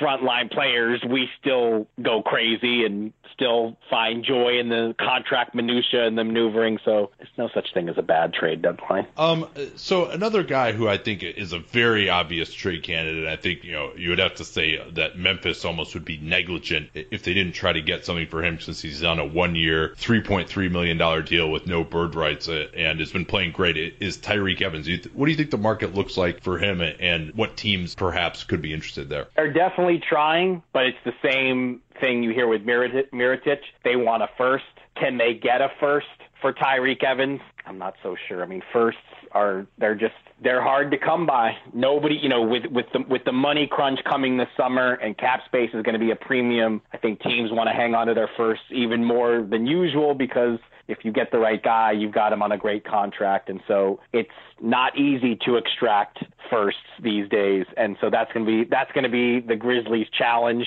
[0.00, 6.16] frontline players, we still go crazy and still find joy in the contract minutia and
[6.16, 6.78] the maneuvering.
[6.84, 9.06] So there's no such thing as a bad trade deadline.
[9.16, 13.64] Um, so another guy who I think is a very obvious trade candidate, I think
[13.64, 17.34] you know you would have to say that Memphis almost would be negligent if they
[17.34, 21.22] didn't try to get something for him since he's on a one-year, 3.3 million dollar
[21.22, 23.76] deal with no bird rights uh, and has been playing great.
[24.00, 24.88] Is Tyreke Evans?
[25.12, 28.62] What do you think the market looks like for him, and what teams perhaps could
[28.62, 29.26] be interested there?
[29.36, 29.73] They're definitely
[30.08, 33.58] trying, but it's the same thing you hear with Mirotic.
[33.84, 34.64] They want a first.
[34.98, 36.06] Can they get a first
[36.40, 37.40] for Tyreke Evans?
[37.66, 38.42] I'm not so sure.
[38.42, 39.00] I mean, firsts
[39.32, 41.56] are they're just they're hard to come by.
[41.72, 45.40] Nobody, you know, with with the with the money crunch coming this summer and cap
[45.46, 46.82] space is going to be a premium.
[46.92, 50.58] I think teams want to hang on to their firsts even more than usual because
[50.88, 54.00] if you get the right guy, you've got him on a great contract, and so
[54.12, 56.18] it's not easy to extract
[56.50, 60.06] firsts these days, and so that's going to be that's going to be the Grizzlies'
[60.16, 60.66] challenge.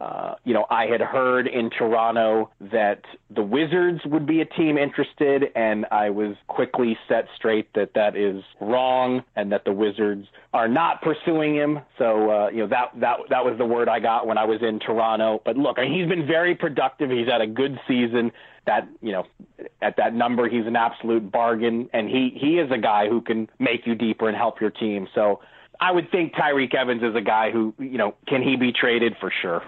[0.00, 3.02] Uh, you know, I had heard in Toronto that
[3.34, 8.14] the Wizards would be a team interested, and I was quickly set straight that that
[8.14, 11.80] is wrong, and that the Wizards are not pursuing him.
[11.98, 14.60] So, uh, you know, that that that was the word I got when I was
[14.62, 15.42] in Toronto.
[15.44, 17.10] But look, he's been very productive.
[17.10, 18.30] He's had a good season
[18.68, 19.24] that you know
[19.80, 23.48] at that number he's an absolute bargain and he he is a guy who can
[23.58, 25.08] make you deeper and help your team.
[25.14, 25.40] So
[25.80, 29.16] I would think Tyreke Evans is a guy who, you know, can he be traded
[29.20, 29.62] for sure?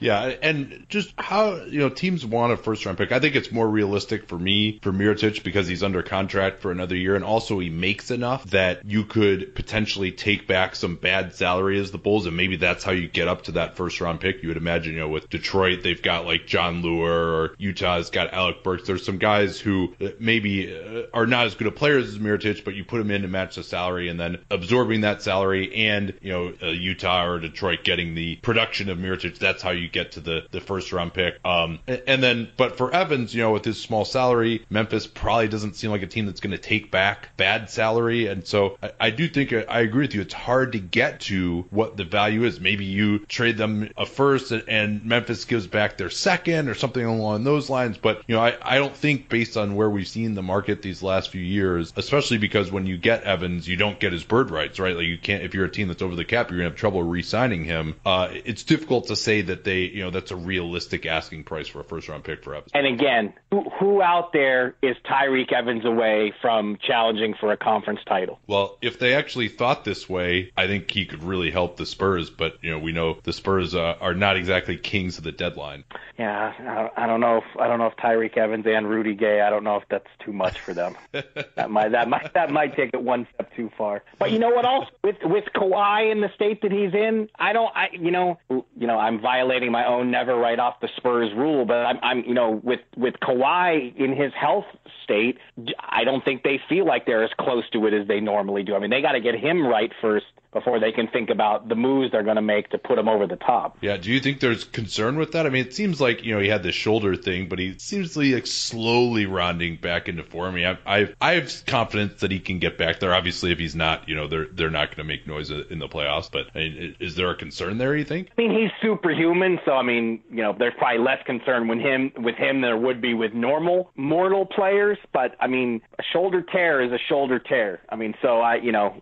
[0.00, 3.10] Yeah, and just how you know teams want a first round pick.
[3.10, 6.94] I think it's more realistic for me for Mirotic because he's under contract for another
[6.94, 11.80] year, and also he makes enough that you could potentially take back some bad salary
[11.80, 14.42] as the Bulls, and maybe that's how you get up to that first round pick.
[14.42, 18.32] You would imagine, you know, with Detroit they've got like Jon Leuer, or Utah's got
[18.32, 18.86] Alec Burks.
[18.86, 22.74] There's some guys who maybe uh, are not as good of players as Mirotic, but
[22.74, 26.32] you put them in to match the salary, and then absorbing that salary, and you
[26.32, 29.38] know uh, Utah or Detroit getting the production of Mirotic.
[29.38, 31.38] That's how you get to the the first round pick.
[31.44, 35.76] Um, and then, but for Evans, you know, with his small salary, Memphis probably doesn't
[35.76, 38.26] seem like a team that's going to take back bad salary.
[38.26, 40.20] And so I, I do think I agree with you.
[40.20, 42.60] It's hard to get to what the value is.
[42.60, 47.44] Maybe you trade them a first and Memphis gives back their second or something along
[47.44, 47.98] those lines.
[47.98, 51.02] But you know, I, I don't think based on where we've seen the market these
[51.02, 54.78] last few years, especially because when you get Evans, you don't get his bird rights,
[54.78, 54.96] right?
[54.96, 57.02] Like you can't if you're a team that's over the cap, you're gonna have trouble
[57.02, 57.96] re-signing him.
[58.06, 61.80] Uh, it's difficult to say that they you know that's a realistic asking price for
[61.80, 62.70] a first round pick for Evans.
[62.74, 68.00] And again, who, who out there is Tyreke Evans away from challenging for a conference
[68.06, 68.38] title?
[68.46, 72.30] Well, if they actually thought this way, I think he could really help the Spurs.
[72.30, 75.84] But you know, we know the Spurs uh, are not exactly kings of the deadline.
[76.18, 79.40] Yeah, I, I don't know if I don't know if Tyreke Evans and Rudy Gay.
[79.40, 80.96] I don't know if that's too much for them.
[81.12, 84.04] that might that might that might take it one step too far.
[84.18, 84.68] But you know what?
[84.68, 87.74] else with with Kawhi in the state that he's in, I don't.
[87.74, 91.64] I you know you know I'm violating my own never write off the Spurs rule,
[91.64, 94.64] but I'm, I'm you know with with Kawhi in his health
[95.04, 95.38] state,
[95.80, 98.74] I don't think they feel like they're as close to it as they normally do.
[98.74, 101.74] I mean, they got to get him right first before they can think about the
[101.74, 103.78] moves they're going to make to put him over the top.
[103.80, 103.96] Yeah.
[103.96, 105.46] Do you think there's concern with that?
[105.46, 108.14] I mean, it seems like you know he had the shoulder thing, but he seems
[108.14, 110.54] to be like slowly rounding back into form.
[110.54, 113.14] I, mean, I, I have confidence that he can get back there.
[113.14, 115.88] Obviously, if he's not, you know, they're they're not going to make noise in the
[115.88, 116.30] playoffs.
[116.30, 117.96] But I mean, is there a concern there?
[117.96, 118.28] You think?
[118.36, 122.12] I mean, he's superhuman, so I mean, you know, there's probably less concern with him
[122.16, 124.98] with him than there would be with normal mortal players.
[125.12, 127.80] But I mean, a shoulder tear is a shoulder tear.
[127.88, 129.00] I mean, so I, you know,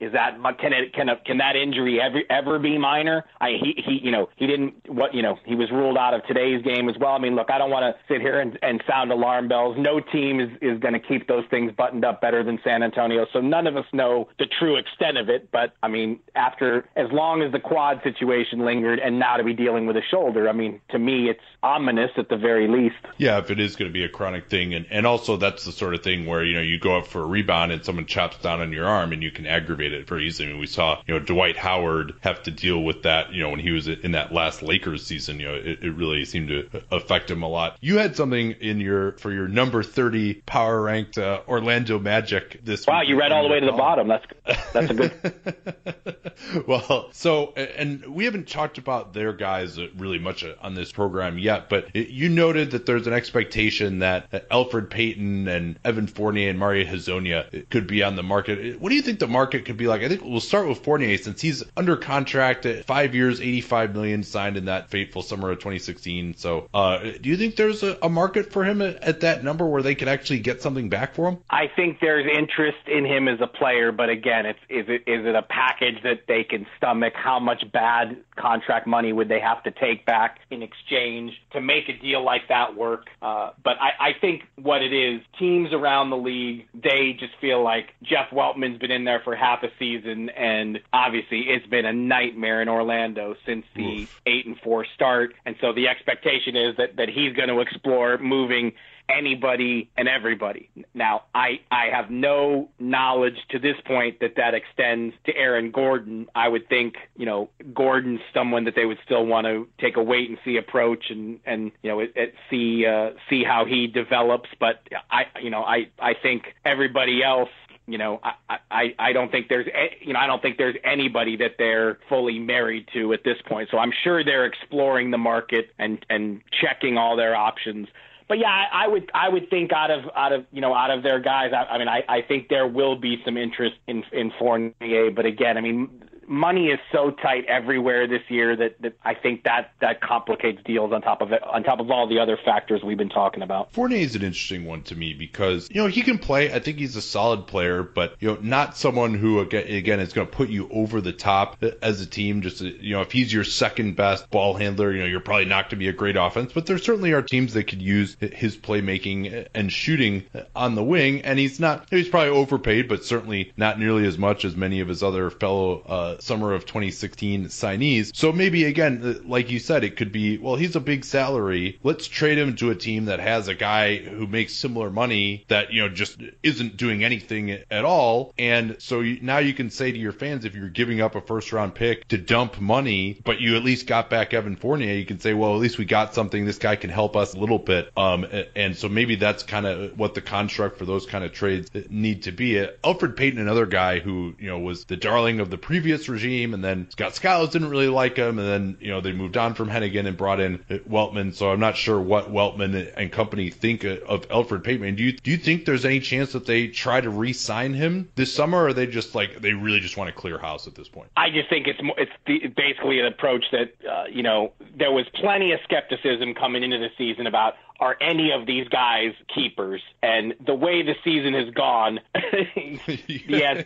[0.00, 3.24] is that can it can a, can that injury ever ever be minor?
[3.40, 6.24] I he he you know he didn't what you know he was ruled out of
[6.26, 7.12] today's game as well.
[7.12, 9.76] I mean, look, I don't want to sit here and, and sound alarm bells.
[9.78, 13.26] No team is is going to keep those things buttoned up better than San Antonio,
[13.32, 15.50] so none of us know the true extent of it.
[15.50, 19.54] But I mean, after as long as the quad situation lingered, and now to be
[19.54, 22.96] dealing with a shoulder, I mean, to me, it's ominous at the very least.
[23.16, 25.72] Yeah, if it is going to be a chronic thing, and and also that's the
[25.72, 28.36] sort of thing where you know you go up for a rebound and someone chops
[28.38, 30.48] down on your arm and you can aggravate it very easily.
[30.48, 33.50] I mean, we saw, you know, Dwight Howard have to deal with that, you know,
[33.50, 36.82] when he was in that last Lakers season, you know, it, it really seemed to
[36.90, 37.76] affect him a lot.
[37.80, 42.86] You had something in your, for your number 30 power ranked uh, Orlando Magic this
[42.86, 44.08] Wow, you read all the way to the bottom.
[44.08, 44.26] That's,
[44.72, 46.64] that's a good.
[46.66, 51.68] well, so, and we haven't talked about their guys really much on this program yet,
[51.68, 56.84] but you noted that there's an expectation that Elfrid Payton and Evan Fournier and Mario
[56.84, 58.80] Hezonja could be on the market.
[58.80, 60.02] What do you think the market could be like?
[60.02, 64.22] I think we'll start with Fournier since he's under contract at five years, 85 million
[64.22, 66.36] signed in that fateful summer of 2016.
[66.36, 69.66] So, uh, do you think there's a, a market for him at, at, that number
[69.66, 71.38] where they could actually get something back for him?
[71.50, 75.26] I think there's interest in him as a player, but again, it's is it is
[75.26, 77.14] it a package that they can stomach?
[77.14, 81.88] How much bad contract money would they have to take back in exchange to make
[81.88, 83.06] a deal like that work?
[83.22, 87.62] Uh, but I, I think what it is, teams around the league, they just feel
[87.62, 91.92] like Jeff Weltman's been in there for half a season, and obviously it's been a
[91.92, 94.20] nightmare in Orlando since the Oof.
[94.26, 95.34] eight and four start.
[95.44, 98.72] And so the expectation is that that he's going to explore moving
[99.08, 100.68] anybody and everybody.
[100.94, 106.26] Now, I I have no knowledge to this point that that extends to Aaron Gordon.
[106.34, 110.02] I would think, you know, Gordon's someone that they would still want to take a
[110.02, 113.86] wait and see approach and and you know, it, it see uh, see how he
[113.86, 114.48] develops.
[114.58, 117.50] But I you know, I I think everybody else
[117.86, 119.66] you know, I, I, I don't think there's,
[120.00, 123.68] you know, I don't think there's anybody that they're fully married to at this point.
[123.70, 127.88] So I'm sure they're exploring the market and, and checking all their options.
[128.28, 130.90] But yeah, I, I would, I would think out of, out of, you know, out
[130.90, 134.02] of their guys, I, I mean, I, I think there will be some interest in,
[134.12, 135.12] in Fournier.
[135.12, 139.44] But again, I mean, money is so tight everywhere this year that, that I think
[139.44, 142.82] that that complicates deals on top of it, on top of all the other factors
[142.82, 143.72] we've been talking about.
[143.72, 146.52] Fournier is an interesting one to me because you know he can play.
[146.52, 150.26] I think he's a solid player, but you know not someone who again is going
[150.26, 152.42] to put you over the top as a team.
[152.42, 155.64] Just you know if he's your second best ball handler, you know you're probably not
[155.64, 156.52] going to be a great offense.
[156.52, 161.22] But there certainly are teams that could use his playmaking and shooting on the wing,
[161.22, 161.86] and he's not.
[161.90, 165.82] He's probably overpaid, but certainly not nearly as much as many of his other fellow
[165.86, 168.14] uh, summer of 2016 signees.
[168.14, 171.78] So maybe again, uh, like you said, it could be well, he's a big salary.
[171.82, 175.72] Let's trade him to a team that has a guy who makes similar money that
[175.72, 178.32] you know just isn't doing anything at all.
[178.38, 181.52] And so now you can say to your fans, if you're giving up a first
[181.52, 185.20] round pick to dump money, but you at least got back Evan Fournier, you can
[185.20, 186.44] say, well, at least we got something.
[186.44, 187.90] This guy can help us a little bit.
[187.96, 191.70] Um, and so maybe that's kind of what the construct for those kind of trades
[191.88, 192.54] need to be.
[192.84, 196.64] Elfrid Payton, another guy who you know was the darling of the previous regime, and
[196.64, 199.68] then Scott Skiles didn't really like him, and then you know they moved on from
[199.68, 201.34] Hennigan and brought in Weltman.
[201.34, 204.96] So I'm not sure what Weltman and company think of Elfrid Payton.
[204.96, 208.32] Do you do you think there's any chance that they try to re-sign him this
[208.34, 210.88] summer, or are they just like they really just want to clear house at this
[210.88, 211.10] point?
[211.16, 215.06] I just think it's it's the, basically an approach that uh, you know there was
[215.14, 219.82] plenty of skepticism coming into the season about are any of these guys keepers?
[220.02, 222.00] And the way the season has gone,
[223.28, 223.64] yes,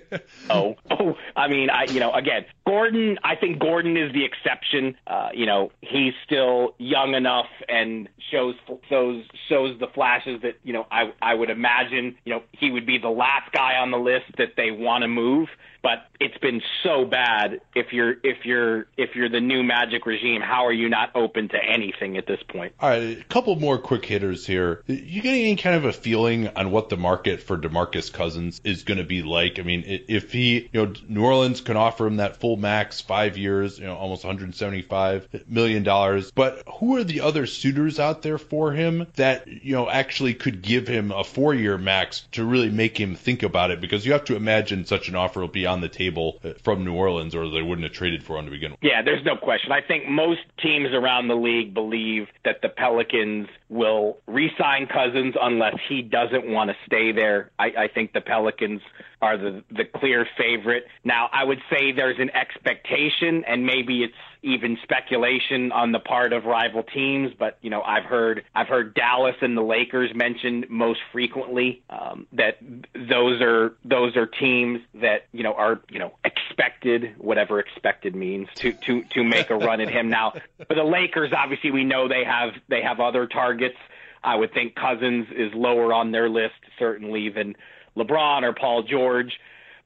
[0.49, 4.25] oh, oh, I mean, I, you know, again, again Gordon, I think Gordon is the
[4.25, 4.97] exception.
[5.05, 8.55] Uh, you know, he's still young enough and shows
[8.89, 12.87] shows shows the flashes that you know I I would imagine you know he would
[12.87, 15.49] be the last guy on the list that they want to move.
[15.83, 20.43] But it's been so bad if you're if you're if you're the new magic regime
[20.43, 22.75] how are you not open to anything at this point?
[22.81, 24.83] All right a couple more quick hitters here.
[24.87, 28.83] You getting any kind of a feeling on what the market for demarcus cousins is
[28.85, 29.59] going to be like?
[29.59, 33.37] I mean if he you know new orleans can offer him that full max five
[33.37, 38.39] years you know almost 175 million dollars but who are the other suitors out there
[38.39, 42.71] for him that you know actually could give him a four year max to really
[42.71, 45.67] make him think about it because you have to imagine such an offer will be
[45.67, 48.51] on the table uh, from New Orleans, or they wouldn't have traded for him to
[48.51, 48.81] begin with.
[48.83, 49.73] Yeah, there's no question.
[49.73, 55.77] I think most teams around the league believe that the Pelicans will re-sign Cousins unless
[55.89, 57.51] he doesn't want to stay there.
[57.59, 58.83] I, I think the Pelicans
[59.23, 60.87] are the the clear favorite.
[61.05, 66.33] Now, I would say there's an expectation, and maybe it's even speculation on the part
[66.33, 67.33] of rival teams.
[67.39, 72.27] But you know, I've heard I've heard Dallas and the Lakers mentioned most frequently um,
[72.33, 72.59] that
[72.95, 78.49] those are those are teams that you know are you know expected, whatever expected means,
[78.57, 80.09] to to to make a run at him.
[80.09, 80.33] Now,
[80.67, 83.77] for the Lakers, obviously, we know they have they have other targets.
[84.23, 87.57] I would think Cousins is lower on their list certainly than
[87.97, 89.33] LeBron or Paul George.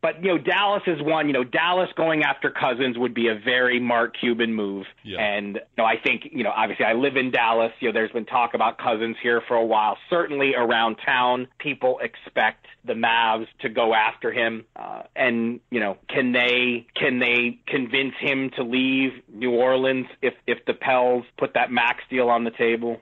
[0.04, 1.28] But you know, Dallas is one.
[1.28, 4.84] You know, Dallas going after Cousins would be a very Mark Cuban move.
[5.02, 5.18] Yeah.
[5.18, 7.72] And you know, I think you know, obviously, I live in Dallas.
[7.80, 9.96] You know, there's been talk about Cousins here for a while.
[10.10, 14.66] Certainly around town, people expect the Mavs to go after him.
[14.76, 20.34] Uh, and you know, can they can they convince him to leave New Orleans if
[20.46, 23.00] if the Pels put that max deal on the table?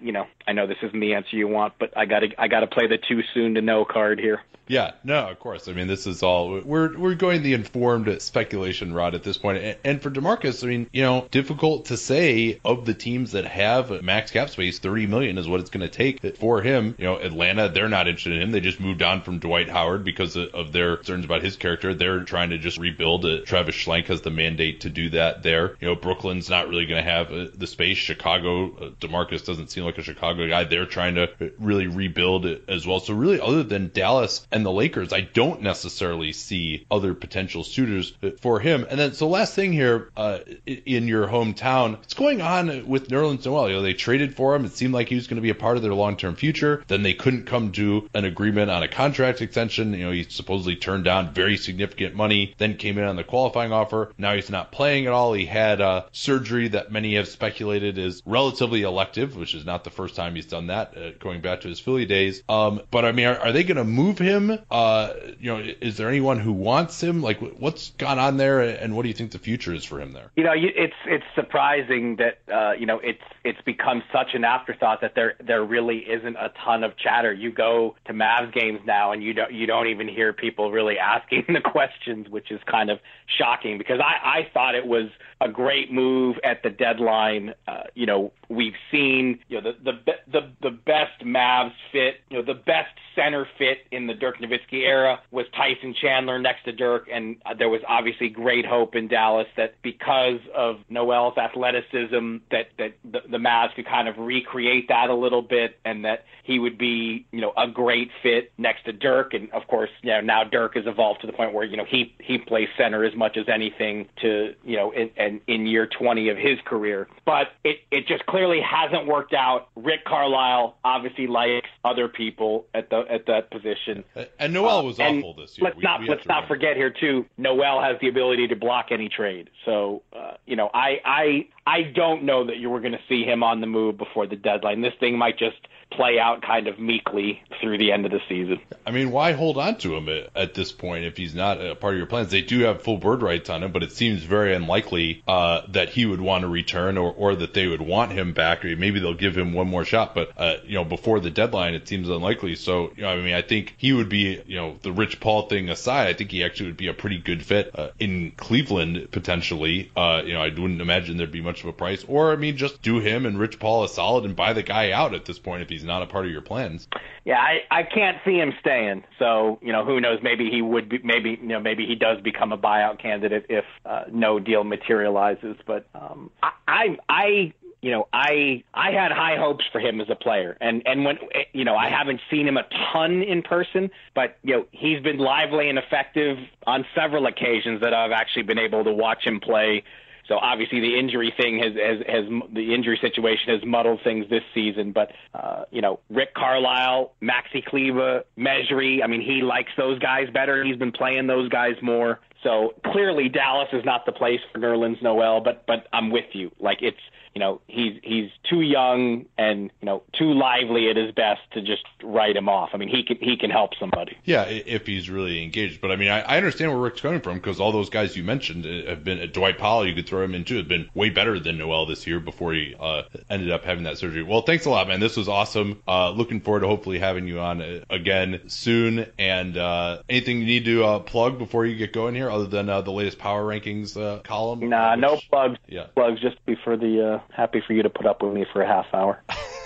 [0.00, 2.48] You know, I know this isn't the answer you want, but I got to I
[2.48, 4.42] got to play the too soon to know card here.
[4.68, 5.66] Yeah, no, of course.
[5.66, 9.58] I mean, this is all we're we're going the informed speculation route at this point.
[9.58, 13.46] And, and for DeMarcus, I mean, you know, difficult to say of the teams that
[13.46, 16.94] have max cap space, 30 million is what it's going to take for him.
[16.98, 18.50] You know, Atlanta, they're not interested in him.
[18.50, 21.94] They just moved on from Dwight Howard because of their concerns about his character.
[21.94, 23.26] They're trying to just rebuild.
[23.46, 25.76] Travis Schlenk has the mandate to do that there.
[25.80, 27.96] You know, Brooklyn's not really going to have uh, the space.
[27.96, 30.64] Chicago, uh, DeMarcus doesn't seem like a Chicago guy.
[30.64, 33.00] They're trying to really rebuild it as well.
[33.00, 38.12] So really, other than Dallas and the Lakers, I don't necessarily see other potential suitors
[38.40, 38.86] for him.
[38.88, 43.44] And then, so last thing here, uh, in your hometown, what's going on with Nerlens
[43.44, 43.68] Noel?
[43.68, 44.64] You know, they traded for him.
[44.64, 46.84] It seemed like he was going to be a part of their long-term future.
[46.86, 49.92] Then they couldn't come to an agreement on a contract extension.
[49.94, 53.72] You know, he supposedly turned down very significant money, then came in on the qualifying
[53.72, 54.12] offer.
[54.18, 55.32] Now he's not playing at all.
[55.32, 59.90] He had uh, surgery that many have speculated is relatively elective, which is not the
[59.90, 62.42] first time he's done that, uh, going back to his Philly days.
[62.50, 64.58] Um, but I mean, are, are they going to move him?
[64.70, 67.22] Uh, you know, is there anyone who wants him?
[67.22, 70.12] Like, what's gone on there, and what do you think the future is for him
[70.12, 70.30] there?
[70.36, 75.00] You know, it's it's surprising that uh, you know it's it's become such an afterthought
[75.00, 77.32] that there there really isn't a ton of chatter.
[77.32, 80.98] You go to Mavs games now, and you don't you don't even hear people really
[80.98, 82.98] asking the questions, which is kind of
[83.38, 85.08] shocking because I I thought it was
[85.40, 87.54] a great move at the deadline.
[87.66, 92.38] Uh, you know, we've seen you know the the the the best Mavs fit, you
[92.38, 96.72] know, the best center fit in the Dirk Nowitzki era was Tyson Chandler next to
[96.72, 102.68] Dirk, and there was obviously great hope in Dallas that because of Noel's athleticism, that
[102.78, 106.58] that the, the Mavs could kind of recreate that a little bit, and that he
[106.58, 109.34] would be, you know, a great fit next to Dirk.
[109.34, 111.84] And of course, you know, now Dirk has evolved to the point where you know
[111.88, 115.86] he he plays center as much as anything to you know in in, in year
[115.86, 119.68] 20 of his career, but it it just clearly hasn't worked out.
[119.76, 124.04] Rick Carlisle obviously likes other people at the at that position.
[124.38, 125.66] And Noel was uh, awful this year.
[125.66, 127.26] Let's we, not we let's not forget here too.
[127.36, 129.50] Noel has the ability to block any trade.
[129.64, 133.24] So uh, you know, I I I don't know that you were going to see
[133.24, 134.80] him on the move before the deadline.
[134.80, 135.56] This thing might just
[135.90, 138.60] play out kind of meekly through the end of the season.
[138.86, 141.74] I mean, why hold on to him at, at this point if he's not a
[141.74, 142.30] part of your plans?
[142.30, 145.90] They do have full bird rights on him, but it seems very unlikely uh, that
[145.90, 148.64] he would want to return or, or that they would want him back.
[148.64, 151.74] Or maybe they'll give him one more shot, but uh, you know, before the deadline,
[151.74, 152.54] it seems unlikely.
[152.56, 155.48] So, you know, I mean, I think he would be, you know, the Rich Paul
[155.48, 159.10] thing aside, I think he actually would be a pretty good fit uh, in Cleveland
[159.10, 159.90] potentially.
[159.96, 162.56] Uh, you know, I wouldn't imagine there'd be much of a price, or I mean,
[162.56, 165.38] just do him and Rich Paul a solid and buy the guy out at this
[165.38, 166.88] point if he's not a part of your plans.
[167.24, 169.04] Yeah, I I can't see him staying.
[169.18, 170.20] So you know, who knows?
[170.22, 170.98] Maybe he would be.
[171.02, 175.56] Maybe you know, maybe he does become a buyout candidate if uh, no deal materializes.
[175.66, 176.98] But um, I I.
[177.08, 181.04] I you know, I I had high hopes for him as a player, and and
[181.04, 181.18] when
[181.52, 185.18] you know I haven't seen him a ton in person, but you know he's been
[185.18, 189.84] lively and effective on several occasions that I've actually been able to watch him play
[190.28, 194.42] so obviously the injury thing has, has, has the injury situation has muddled things this
[194.54, 194.92] season.
[194.92, 199.02] But uh, you know, Rick Carlisle, Maxi Kleber, Mejri.
[199.02, 200.62] I mean, he likes those guys better.
[200.62, 202.20] He's been playing those guys more.
[202.42, 205.40] So clearly Dallas is not the place for Nerlens Noel.
[205.40, 206.52] But but I'm with you.
[206.60, 207.00] Like it's
[207.34, 211.62] you know he's he's too young and you know too lively at his best to
[211.62, 212.70] just write him off.
[212.74, 214.16] I mean he can he can help somebody.
[214.24, 215.80] Yeah, if he's really engaged.
[215.80, 218.24] But I mean I, I understand where Rick's coming from because all those guys you
[218.24, 219.86] mentioned uh, have been uh, Dwight Powell.
[219.86, 222.74] You could throw him into has been way better than Noel this year before he
[222.78, 224.22] uh, ended up having that surgery.
[224.22, 225.00] Well, thanks a lot, man.
[225.00, 225.82] This was awesome.
[225.86, 229.06] Uh, looking forward to hopefully having you on uh, again soon.
[229.18, 232.68] And uh, anything you need to uh, plug before you get going here, other than
[232.68, 234.68] uh, the latest power rankings uh, column?
[234.68, 235.58] Nah, which, no plugs.
[235.68, 236.20] Yeah, plugs.
[236.20, 238.66] Just be for the uh, happy for you to put up with me for a
[238.66, 239.22] half hour.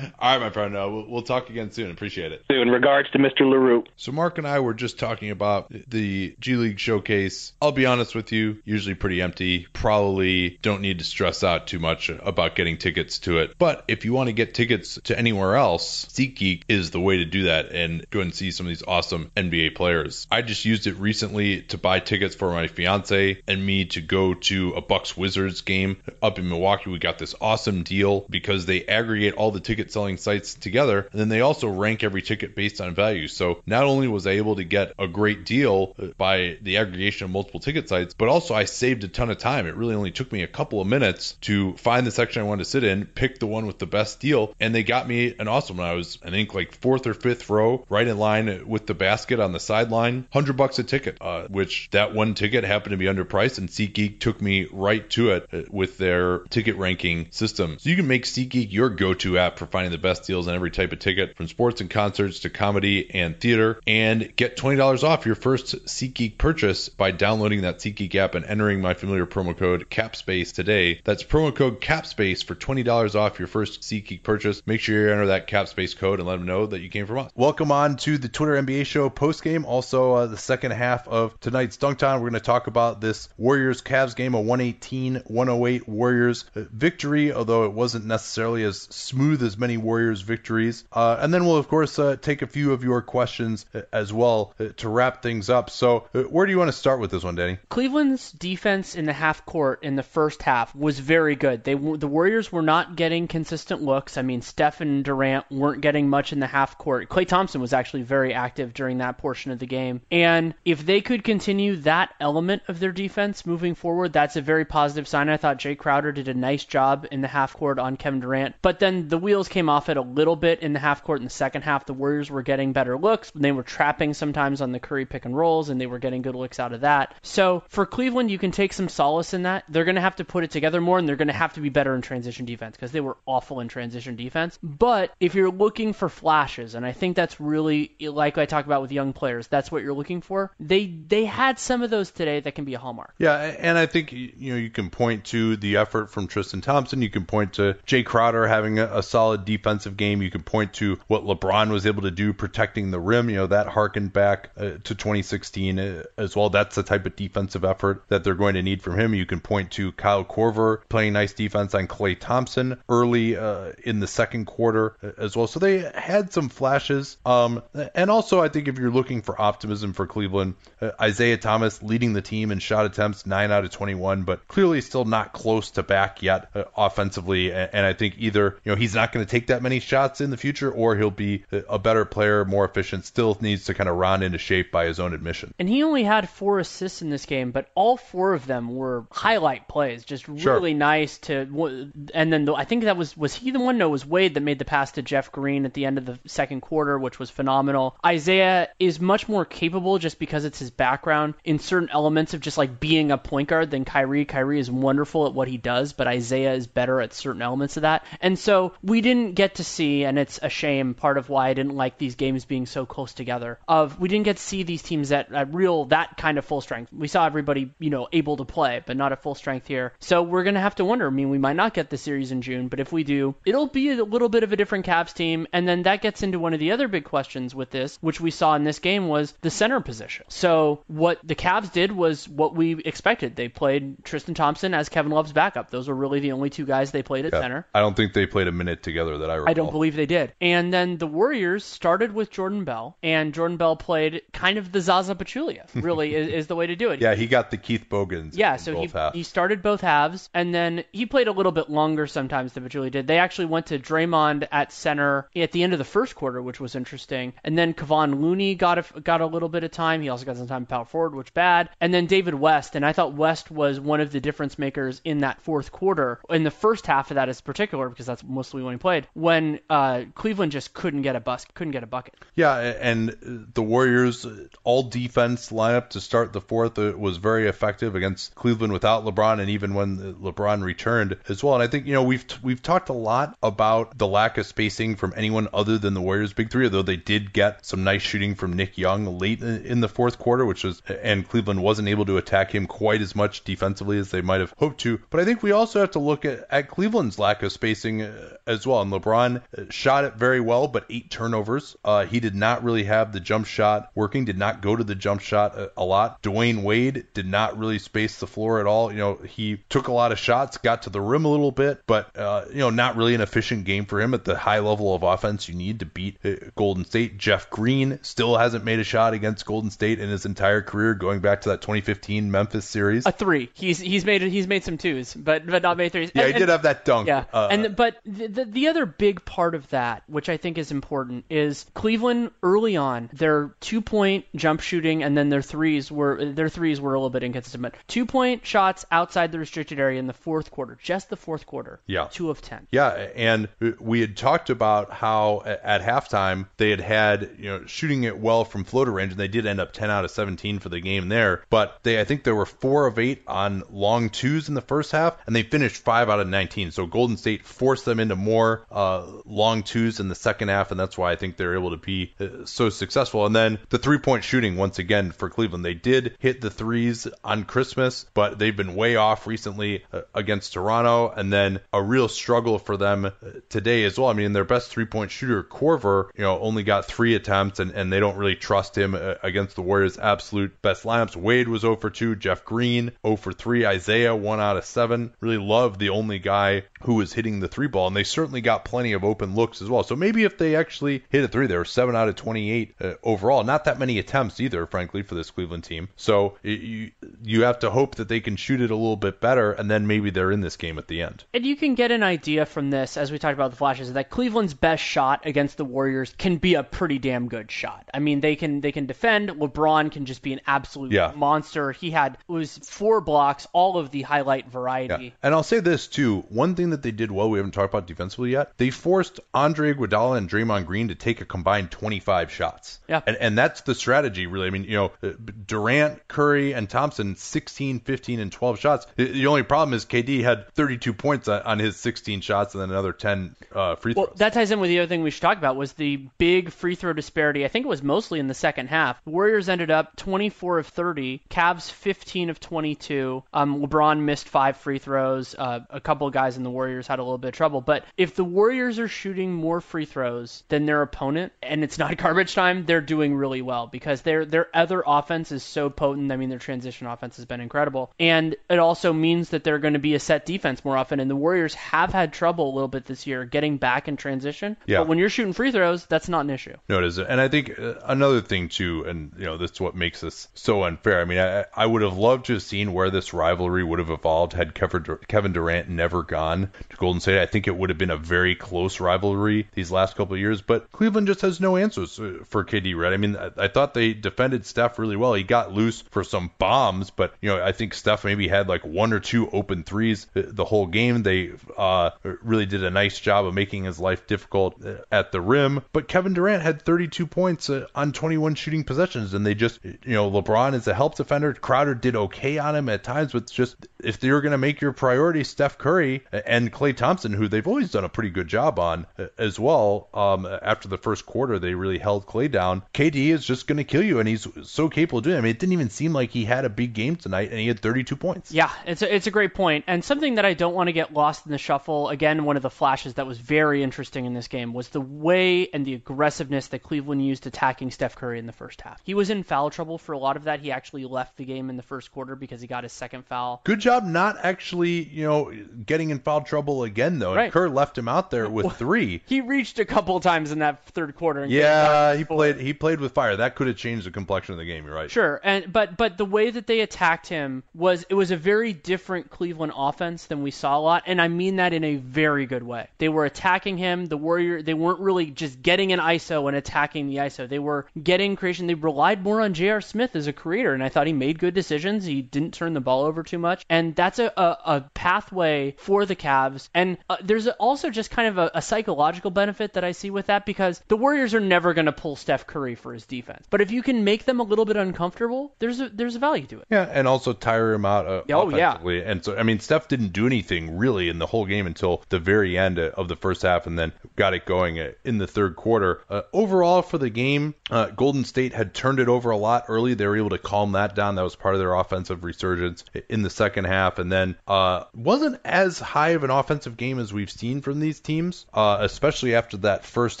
[0.18, 0.76] All right, my friend.
[0.76, 1.90] Uh, we'll, we'll, talk again soon.
[1.90, 2.44] Appreciate it.
[2.50, 3.40] So, in regards to Mr.
[3.40, 3.84] Leroux.
[3.96, 7.52] So Marc and I were just talking about the G League showcase.
[7.60, 9.66] I'll be honest with you, usually pretty empty.
[9.72, 13.54] Probably don't need to stress out too much about getting tickets to it.
[13.58, 17.24] But if you want to get tickets to anywhere else, SeatGeek is the way to
[17.24, 20.26] do that and go and see some of these awesome NBA players.
[20.30, 24.34] I just used it recently to buy tickets for my fiance and me to go
[24.34, 26.90] to a Bucks Wizards game up in Milwaukee.
[26.90, 31.20] We got this awesome deal because they aggregate all the ticket selling sites together and
[31.20, 33.28] then they also rank every ticket based on value.
[33.28, 37.30] So not only was I able to get a great deal by the aggregation of
[37.30, 39.66] multiple ticket sites, but also I saved a ton of time.
[39.66, 42.64] It really only took me a couple of minutes to find the section I wanted
[42.64, 45.48] to sit in, pick the one with the best deal, and they got me an
[45.48, 45.86] awesome one.
[45.86, 49.40] I was, I think, like fourth or fifth row, right in line with the basket
[49.40, 53.06] on the sideline, hundred bucks a ticket, uh, which that one ticket happened to be
[53.06, 57.78] underpriced, and SeatGeek took me right to it uh, with their ticket ranking system.
[57.78, 60.54] So you can make make SeatGeek your go-to app for finding the best deals on
[60.54, 65.02] every type of ticket, from sports and concerts to comedy and theater, and get $20
[65.02, 69.56] off your first SeatGeek purchase by downloading that SeatGeek app and entering my familiar promo
[69.56, 71.00] code CAPSPACE today.
[71.02, 74.62] That's promo code CAPSPACE for $20 off your first SeatGeek purchase.
[74.66, 77.18] Make sure you enter that CAPSPACE code and let them know that you came from
[77.18, 77.32] us.
[77.34, 79.64] Welcome on to the Twitter NBA show postgame.
[79.64, 83.28] Also, uh, the second half of tonight's Dunk Time, we're going to talk about this
[83.36, 89.56] Warriors Cavs game, a 118 108 Warriors victory, although it wasn't necessarily as smooth as
[89.56, 90.84] many Warriors victories.
[90.92, 94.12] Uh, and then we'll, of course, uh, take a few of your questions uh, as
[94.12, 95.70] well uh, to wrap things up.
[95.70, 97.58] So, uh, where do you want to start with this one, Danny?
[97.70, 101.64] Cleveland's defense in the half court in the first half was very good.
[101.64, 104.18] They the Warriors were not getting consistent looks.
[104.18, 107.08] I mean, Steph and Durant weren't getting much in the half court.
[107.08, 110.02] Klay Thompson was actually very active during that portion of the game.
[110.10, 114.66] And if they could continue that element of their defense moving forward, that's a very
[114.66, 115.30] positive sign.
[115.30, 118.56] I thought Jae Crowder did a nice job in the half court on Kevin Durant.
[118.62, 121.24] But then the wheels came off it a little bit in the half court in
[121.24, 121.86] the second half.
[121.86, 123.30] The Warriors were getting better looks.
[123.34, 126.34] They were trapping sometimes on the Curry pick and rolls, and they were getting good
[126.34, 127.14] looks out of that.
[127.22, 129.64] So for Cleveland, you can take some solace in that.
[129.68, 131.60] They're going to have to put it together more, and they're going to have to
[131.60, 134.58] be better in transition defense because they were awful in transition defense.
[134.62, 138.82] But if you're looking for flashes, and I think that's really like I talk about
[138.82, 140.50] with young players, that's what you're looking for.
[140.58, 143.14] They they had some of those today that can be a hallmark.
[143.18, 147.02] Yeah, and I think you know you can point to the effort from Tristan Thompson.
[147.02, 150.22] You can point to Jae Crowder having a, a, solid defensive game.
[150.22, 153.28] You can point to what LeBron was able to do protecting the rim.
[153.28, 156.48] You know, that harkened back uh, to 2016 uh, as well.
[156.48, 159.12] That's the type of defensive effort that they're going to need from him.
[159.12, 164.00] You can point to Kyle Korver playing nice defense on Klay Thompson early uh, in
[164.00, 165.46] the second quarter uh, as well.
[165.46, 167.18] So they had some flashes.
[167.26, 167.62] Um,
[167.94, 172.14] and also, I think if you're looking for optimism for Cleveland, uh, Isaiah Thomas leading
[172.14, 175.82] the team in shot attempts, 9 out of 21, but clearly still not close to
[175.82, 177.52] back yet offensively.
[177.52, 180.20] And, and I think either you know he's not going to take that many shots
[180.20, 183.04] in the future, or he'll be a better player, more efficient.
[183.04, 185.54] Still needs to kind of round into shape by his own admission.
[185.58, 189.06] And he only had four assists in this game, but all four of them were
[189.10, 190.78] highlight plays, just really sure.
[190.78, 191.90] nice to.
[192.14, 193.78] And then the, I think that was was he the one?
[193.78, 196.06] No, it was Wade that made the pass to Jeff Green at the end of
[196.06, 197.96] the second quarter, which was phenomenal.
[198.04, 202.58] Isaiah is much more capable just because it's his background in certain elements of just
[202.58, 204.24] like being a point guard than Kyrie.
[204.24, 207.82] Kyrie is wonderful at what he does, but Isaiah is better at certain elements of
[207.82, 208.04] that.
[208.20, 211.54] And so we didn't get to see, and it's a shame, part of why I
[211.54, 213.58] didn't like these games being so close together.
[213.68, 216.60] Of we didn't get to see these teams at, at real that kind of full
[216.60, 216.92] strength.
[216.92, 219.92] We saw everybody, you know, able to play, but not at full strength here.
[220.00, 221.06] So we're gonna have to wonder.
[221.06, 223.66] I mean, we might not get the series in June, but if we do, it'll
[223.66, 225.46] be a little bit of a different Cavs team.
[225.52, 228.30] And then that gets into one of the other big questions with this, which we
[228.30, 230.26] saw in this game was the center position.
[230.28, 233.36] So what the Cavs did was what we expected.
[233.36, 235.70] They played Tristan Thompson as Kevin Love's backup.
[235.70, 237.40] Those were really the only two guys they played at yeah.
[237.40, 237.61] center.
[237.62, 237.80] There.
[237.80, 239.50] I don't think they played a minute together that I recall.
[239.50, 240.32] I don't believe they did.
[240.40, 244.80] And then the Warriors started with Jordan Bell, and Jordan Bell played kind of the
[244.80, 247.00] Zaza Pachulia, really, is, is, the way to do it.
[247.00, 248.36] Yeah, he got the Keith Bogans.
[248.36, 252.06] Yeah, so he, he started both halves, and then he played a little bit longer
[252.06, 253.06] sometimes than Pachulia did.
[253.06, 256.60] They actually went to Draymond at center at the end of the first quarter, which
[256.60, 257.32] was interesting.
[257.44, 260.02] And then Kevon Looney got a, got a little bit of time.
[260.02, 261.70] He also got some time power forward, which bad.
[261.80, 265.18] And then David West, and I thought West was one of the difference makers in
[265.18, 266.20] that fourth quarter.
[266.28, 269.06] In the first half of that, is particular because that's mostly when he played.
[269.12, 272.14] When uh, Cleveland just couldn't get a bus, couldn't get a bucket.
[272.34, 274.26] Yeah, and the Warriors
[274.64, 279.40] all defense lineup to start the fourth uh, was very effective against Cleveland without LeBron,
[279.40, 281.54] and even when LeBron returned as well.
[281.54, 284.96] And I think you know we've we've talked a lot about the lack of spacing
[284.96, 288.34] from anyone other than the Warriors' big three, although they did get some nice shooting
[288.34, 292.16] from Nick Young late in the fourth quarter, which was and Cleveland wasn't able to
[292.16, 295.00] attack him quite as much defensively as they might have hoped to.
[295.10, 298.36] But I think we also have to look at, at Cleveland's lack of spacing uh,
[298.46, 298.82] as well.
[298.82, 301.76] And LeBron uh, shot it very well, but eight turnovers.
[301.84, 304.24] Uh, he did not really have the jump shot working.
[304.24, 306.22] Did not go to the jump shot a, a lot.
[306.22, 308.92] Dwayne Wade did not really space the floor at all.
[308.92, 311.80] You know, he took a lot of shots, got to the rim a little bit,
[311.86, 314.94] but uh, you know, not really an efficient game for him at the high level
[314.94, 317.18] of offense you need to beat uh, Golden State.
[317.18, 321.20] Jeff Green still hasn't made a shot against Golden State in his entire career, going
[321.20, 323.06] back to that 2015 Memphis series.
[323.06, 323.50] A three.
[323.54, 326.10] He's he's made he's made some twos, but but not made threes.
[326.14, 327.08] Yeah, and, he did have that dunk.
[327.08, 330.58] Yeah, uh, and but the, the the other big part of that, which I think
[330.58, 335.90] is important, is Cleveland early on their two point jump shooting and then their threes
[335.90, 337.62] were their threes were a little bit inconsistent.
[337.62, 341.46] But two point shots outside the restricted area in the fourth quarter, just the fourth
[341.46, 341.80] quarter.
[341.86, 342.66] Yeah, two of ten.
[342.70, 343.48] Yeah, and
[343.80, 348.44] we had talked about how at halftime they had had you know shooting it well
[348.44, 351.08] from floater range, and they did end up 10 out of 17 for the game
[351.08, 351.44] there.
[351.50, 354.92] But they I think there were four of eight on long twos in the first
[354.92, 356.70] half, and they finished five out of 19.
[356.70, 360.78] So Golden State forced them into more uh, long twos in the second half, and
[360.78, 363.26] that's why I think they're able to be uh, so successful.
[363.26, 367.06] And then the three point shooting once again for Cleveland, they did hit the threes
[367.24, 372.08] on Christmas, but they've been way off recently uh, against Toronto, and then a real
[372.08, 373.10] struggle for them uh,
[373.48, 374.08] today as well.
[374.08, 377.70] I mean, their best three point shooter, Korver, you know, only got three attempts, and,
[377.72, 381.16] and they don't really trust him against the Warriors' absolute best lineups.
[381.16, 385.12] Wade was 0 for 2, Jeff Green 0 for 3, Isaiah 1 out of 7.
[385.20, 388.64] Really love the only guy who was hitting the three ball, and they certainly got
[388.64, 389.82] plenty of open looks as well.
[389.82, 392.94] So maybe if they actually hit a three, they were 7 out of 28 uh,
[393.02, 393.42] overall.
[393.42, 395.88] Not that many attempts either, frankly, for this Cleveland team.
[395.96, 396.90] So it, you
[397.24, 399.86] you have to hope that they can shoot it a little bit better, and then
[399.86, 401.24] maybe they're in this game at the end.
[401.34, 404.10] And you can get an idea from this, as we talked about the flashes, that
[404.10, 407.88] Cleveland's best shot against the Warriors can be a pretty damn good shot.
[407.92, 409.30] I mean, they can they can defend.
[409.30, 411.12] LeBron can just be an absolute yeah.
[411.16, 411.72] monster.
[411.72, 415.04] He had was four blocks, all of the highlight variety.
[415.04, 415.10] Yeah.
[415.22, 416.20] And I'll say this too.
[416.28, 418.52] One thing that they did well, we haven't talked about defensively yet.
[418.56, 422.80] They forced Andre Iguodala and Draymond Green to take a combined 25 shots.
[422.88, 423.00] Yeah.
[423.06, 424.46] And and that's the strategy really.
[424.46, 425.12] I mean, you know, uh,
[425.46, 428.86] Durant, Curry, and Thompson 16, 15, and 12 shots.
[428.96, 432.92] The only problem is KD had 32 points on his 16 shots and then another
[432.92, 434.06] 10 uh, free throws.
[434.08, 436.50] Well, that ties in with the other thing we should talk about was the big
[436.50, 437.44] free throw disparity.
[437.44, 439.02] I think it was mostly in the second half.
[439.04, 443.22] The Warriors ended up 24 of 30, Cavs 15 of 22.
[443.32, 445.34] Um, LeBron missed five free throws.
[445.36, 447.60] Uh, a couple of guys in the Warriors had a little bit of trouble.
[447.60, 451.96] But if the Warriors are shooting more free throws than their opponent, and it's not
[451.98, 456.12] garbage time, they're doing really well because their their other offense is so potent.
[456.12, 459.74] I mean, their transition offense has been incredible, and it also means that they're going
[459.74, 461.00] to be a set defense more often.
[461.00, 464.56] And the Warriors have had trouble a little bit this year getting back in transition.
[464.66, 464.78] Yeah.
[464.78, 466.56] But when you're shooting free throws, that's not an issue.
[466.68, 467.06] No, it isn't.
[467.06, 470.28] And I think uh, another thing too, and you know, this is what makes this
[470.34, 471.00] so unfair.
[471.00, 473.90] I mean, I, I would have loved to have seen where this rivalry would have
[473.90, 477.20] evolved had Kevin Durant never gone Golden State.
[477.20, 480.40] I think it would have been a very close rivalry these last couple of years.
[480.40, 482.76] But Cleveland just has no answers uh, for KD.
[482.76, 482.92] Right?
[482.92, 485.14] I mean, I, I thought they defended Steph really well.
[485.14, 488.64] He got loose for some bombs, but you know, I think Steph maybe had like
[488.64, 491.02] one or two open threes uh, the whole game.
[491.02, 491.90] They uh,
[492.22, 495.62] really did a nice job of making his life difficult at the rim.
[495.72, 499.94] But Kevin Durant had 32 points uh, on 21 shooting possessions, and they just, you
[499.94, 501.34] know, LeBron is a help defender.
[501.34, 504.72] Crowder did okay on him at times, but just if were going to make your
[504.72, 508.86] priority Steph Curry and Klay Thompson, who they've always done a pretty good job on
[508.96, 509.88] uh, as well.
[509.92, 512.62] Um, after the first quarter, they really held Klay down.
[512.72, 515.16] KD is just going to kill you, and he's so capable of doing.
[515.16, 515.18] It.
[515.18, 517.48] I mean, it didn't even seem like he had a big game tonight, and he
[517.48, 518.30] had 32 points.
[518.30, 520.92] Yeah, it's a, it's a great point, and something that I don't want to get
[520.92, 521.88] lost in the shuffle.
[521.88, 525.48] Again, one of the flashes that was very interesting in this game was the way
[525.52, 528.80] and the aggressiveness that Cleveland used attacking Steph Curry in the first half.
[528.84, 530.38] He was in foul trouble for a lot of that.
[530.38, 533.40] He actually left the game in the first quarter because he got his second foul.
[533.42, 535.32] Good job not actually, you know,
[535.66, 537.14] getting in foul trouble again though.
[537.14, 537.24] Right.
[537.24, 539.02] And Kerr left him out there with three.
[539.06, 541.22] He reached a couple times in that third quarter.
[541.22, 542.38] And yeah, he played.
[542.38, 543.16] He played with fire.
[543.16, 544.64] That could have changed the complexion of the game.
[544.64, 544.90] You're right.
[544.90, 548.52] Sure, and but but the way that they attacked him was it was a very
[548.52, 552.26] different Cleveland offense than we saw a lot, and I mean that in a very
[552.26, 552.68] good way.
[552.78, 553.86] They were attacking him.
[553.86, 557.28] The Warrior they weren't really just getting an ISO and attacking the ISO.
[557.28, 558.46] They were getting creation.
[558.46, 559.60] They relied more on J.R.
[559.60, 561.84] Smith as a creator, and I thought he made good decisions.
[561.84, 565.86] He didn't turn the ball over too much, and that's a a, a pathway for
[565.86, 566.31] the Cavs.
[566.54, 570.06] And uh, there's also just kind of a, a psychological benefit that I see with
[570.06, 573.40] that because the Warriors are never going to pull Steph Curry for his defense, but
[573.40, 576.40] if you can make them a little bit uncomfortable, there's a there's a value to
[576.40, 576.46] it.
[576.50, 578.50] Yeah, and also tire him out uh, Oh, yeah.
[578.50, 578.82] offensively.
[578.82, 581.98] And so, I mean, Steph didn't do anything really in the whole game until the
[581.98, 585.36] very end of the first half, and then got it going uh, in the third
[585.36, 585.82] quarter.
[585.88, 589.74] Uh, overall, for the game, uh, Golden State had turned it over a lot early.
[589.74, 590.94] They were able to calm that down.
[590.96, 595.20] That was part of their offensive resurgence in the second half, and then uh, wasn't
[595.24, 599.36] as high of an offensive game as we've seen from these teams, uh, especially after
[599.38, 600.00] that first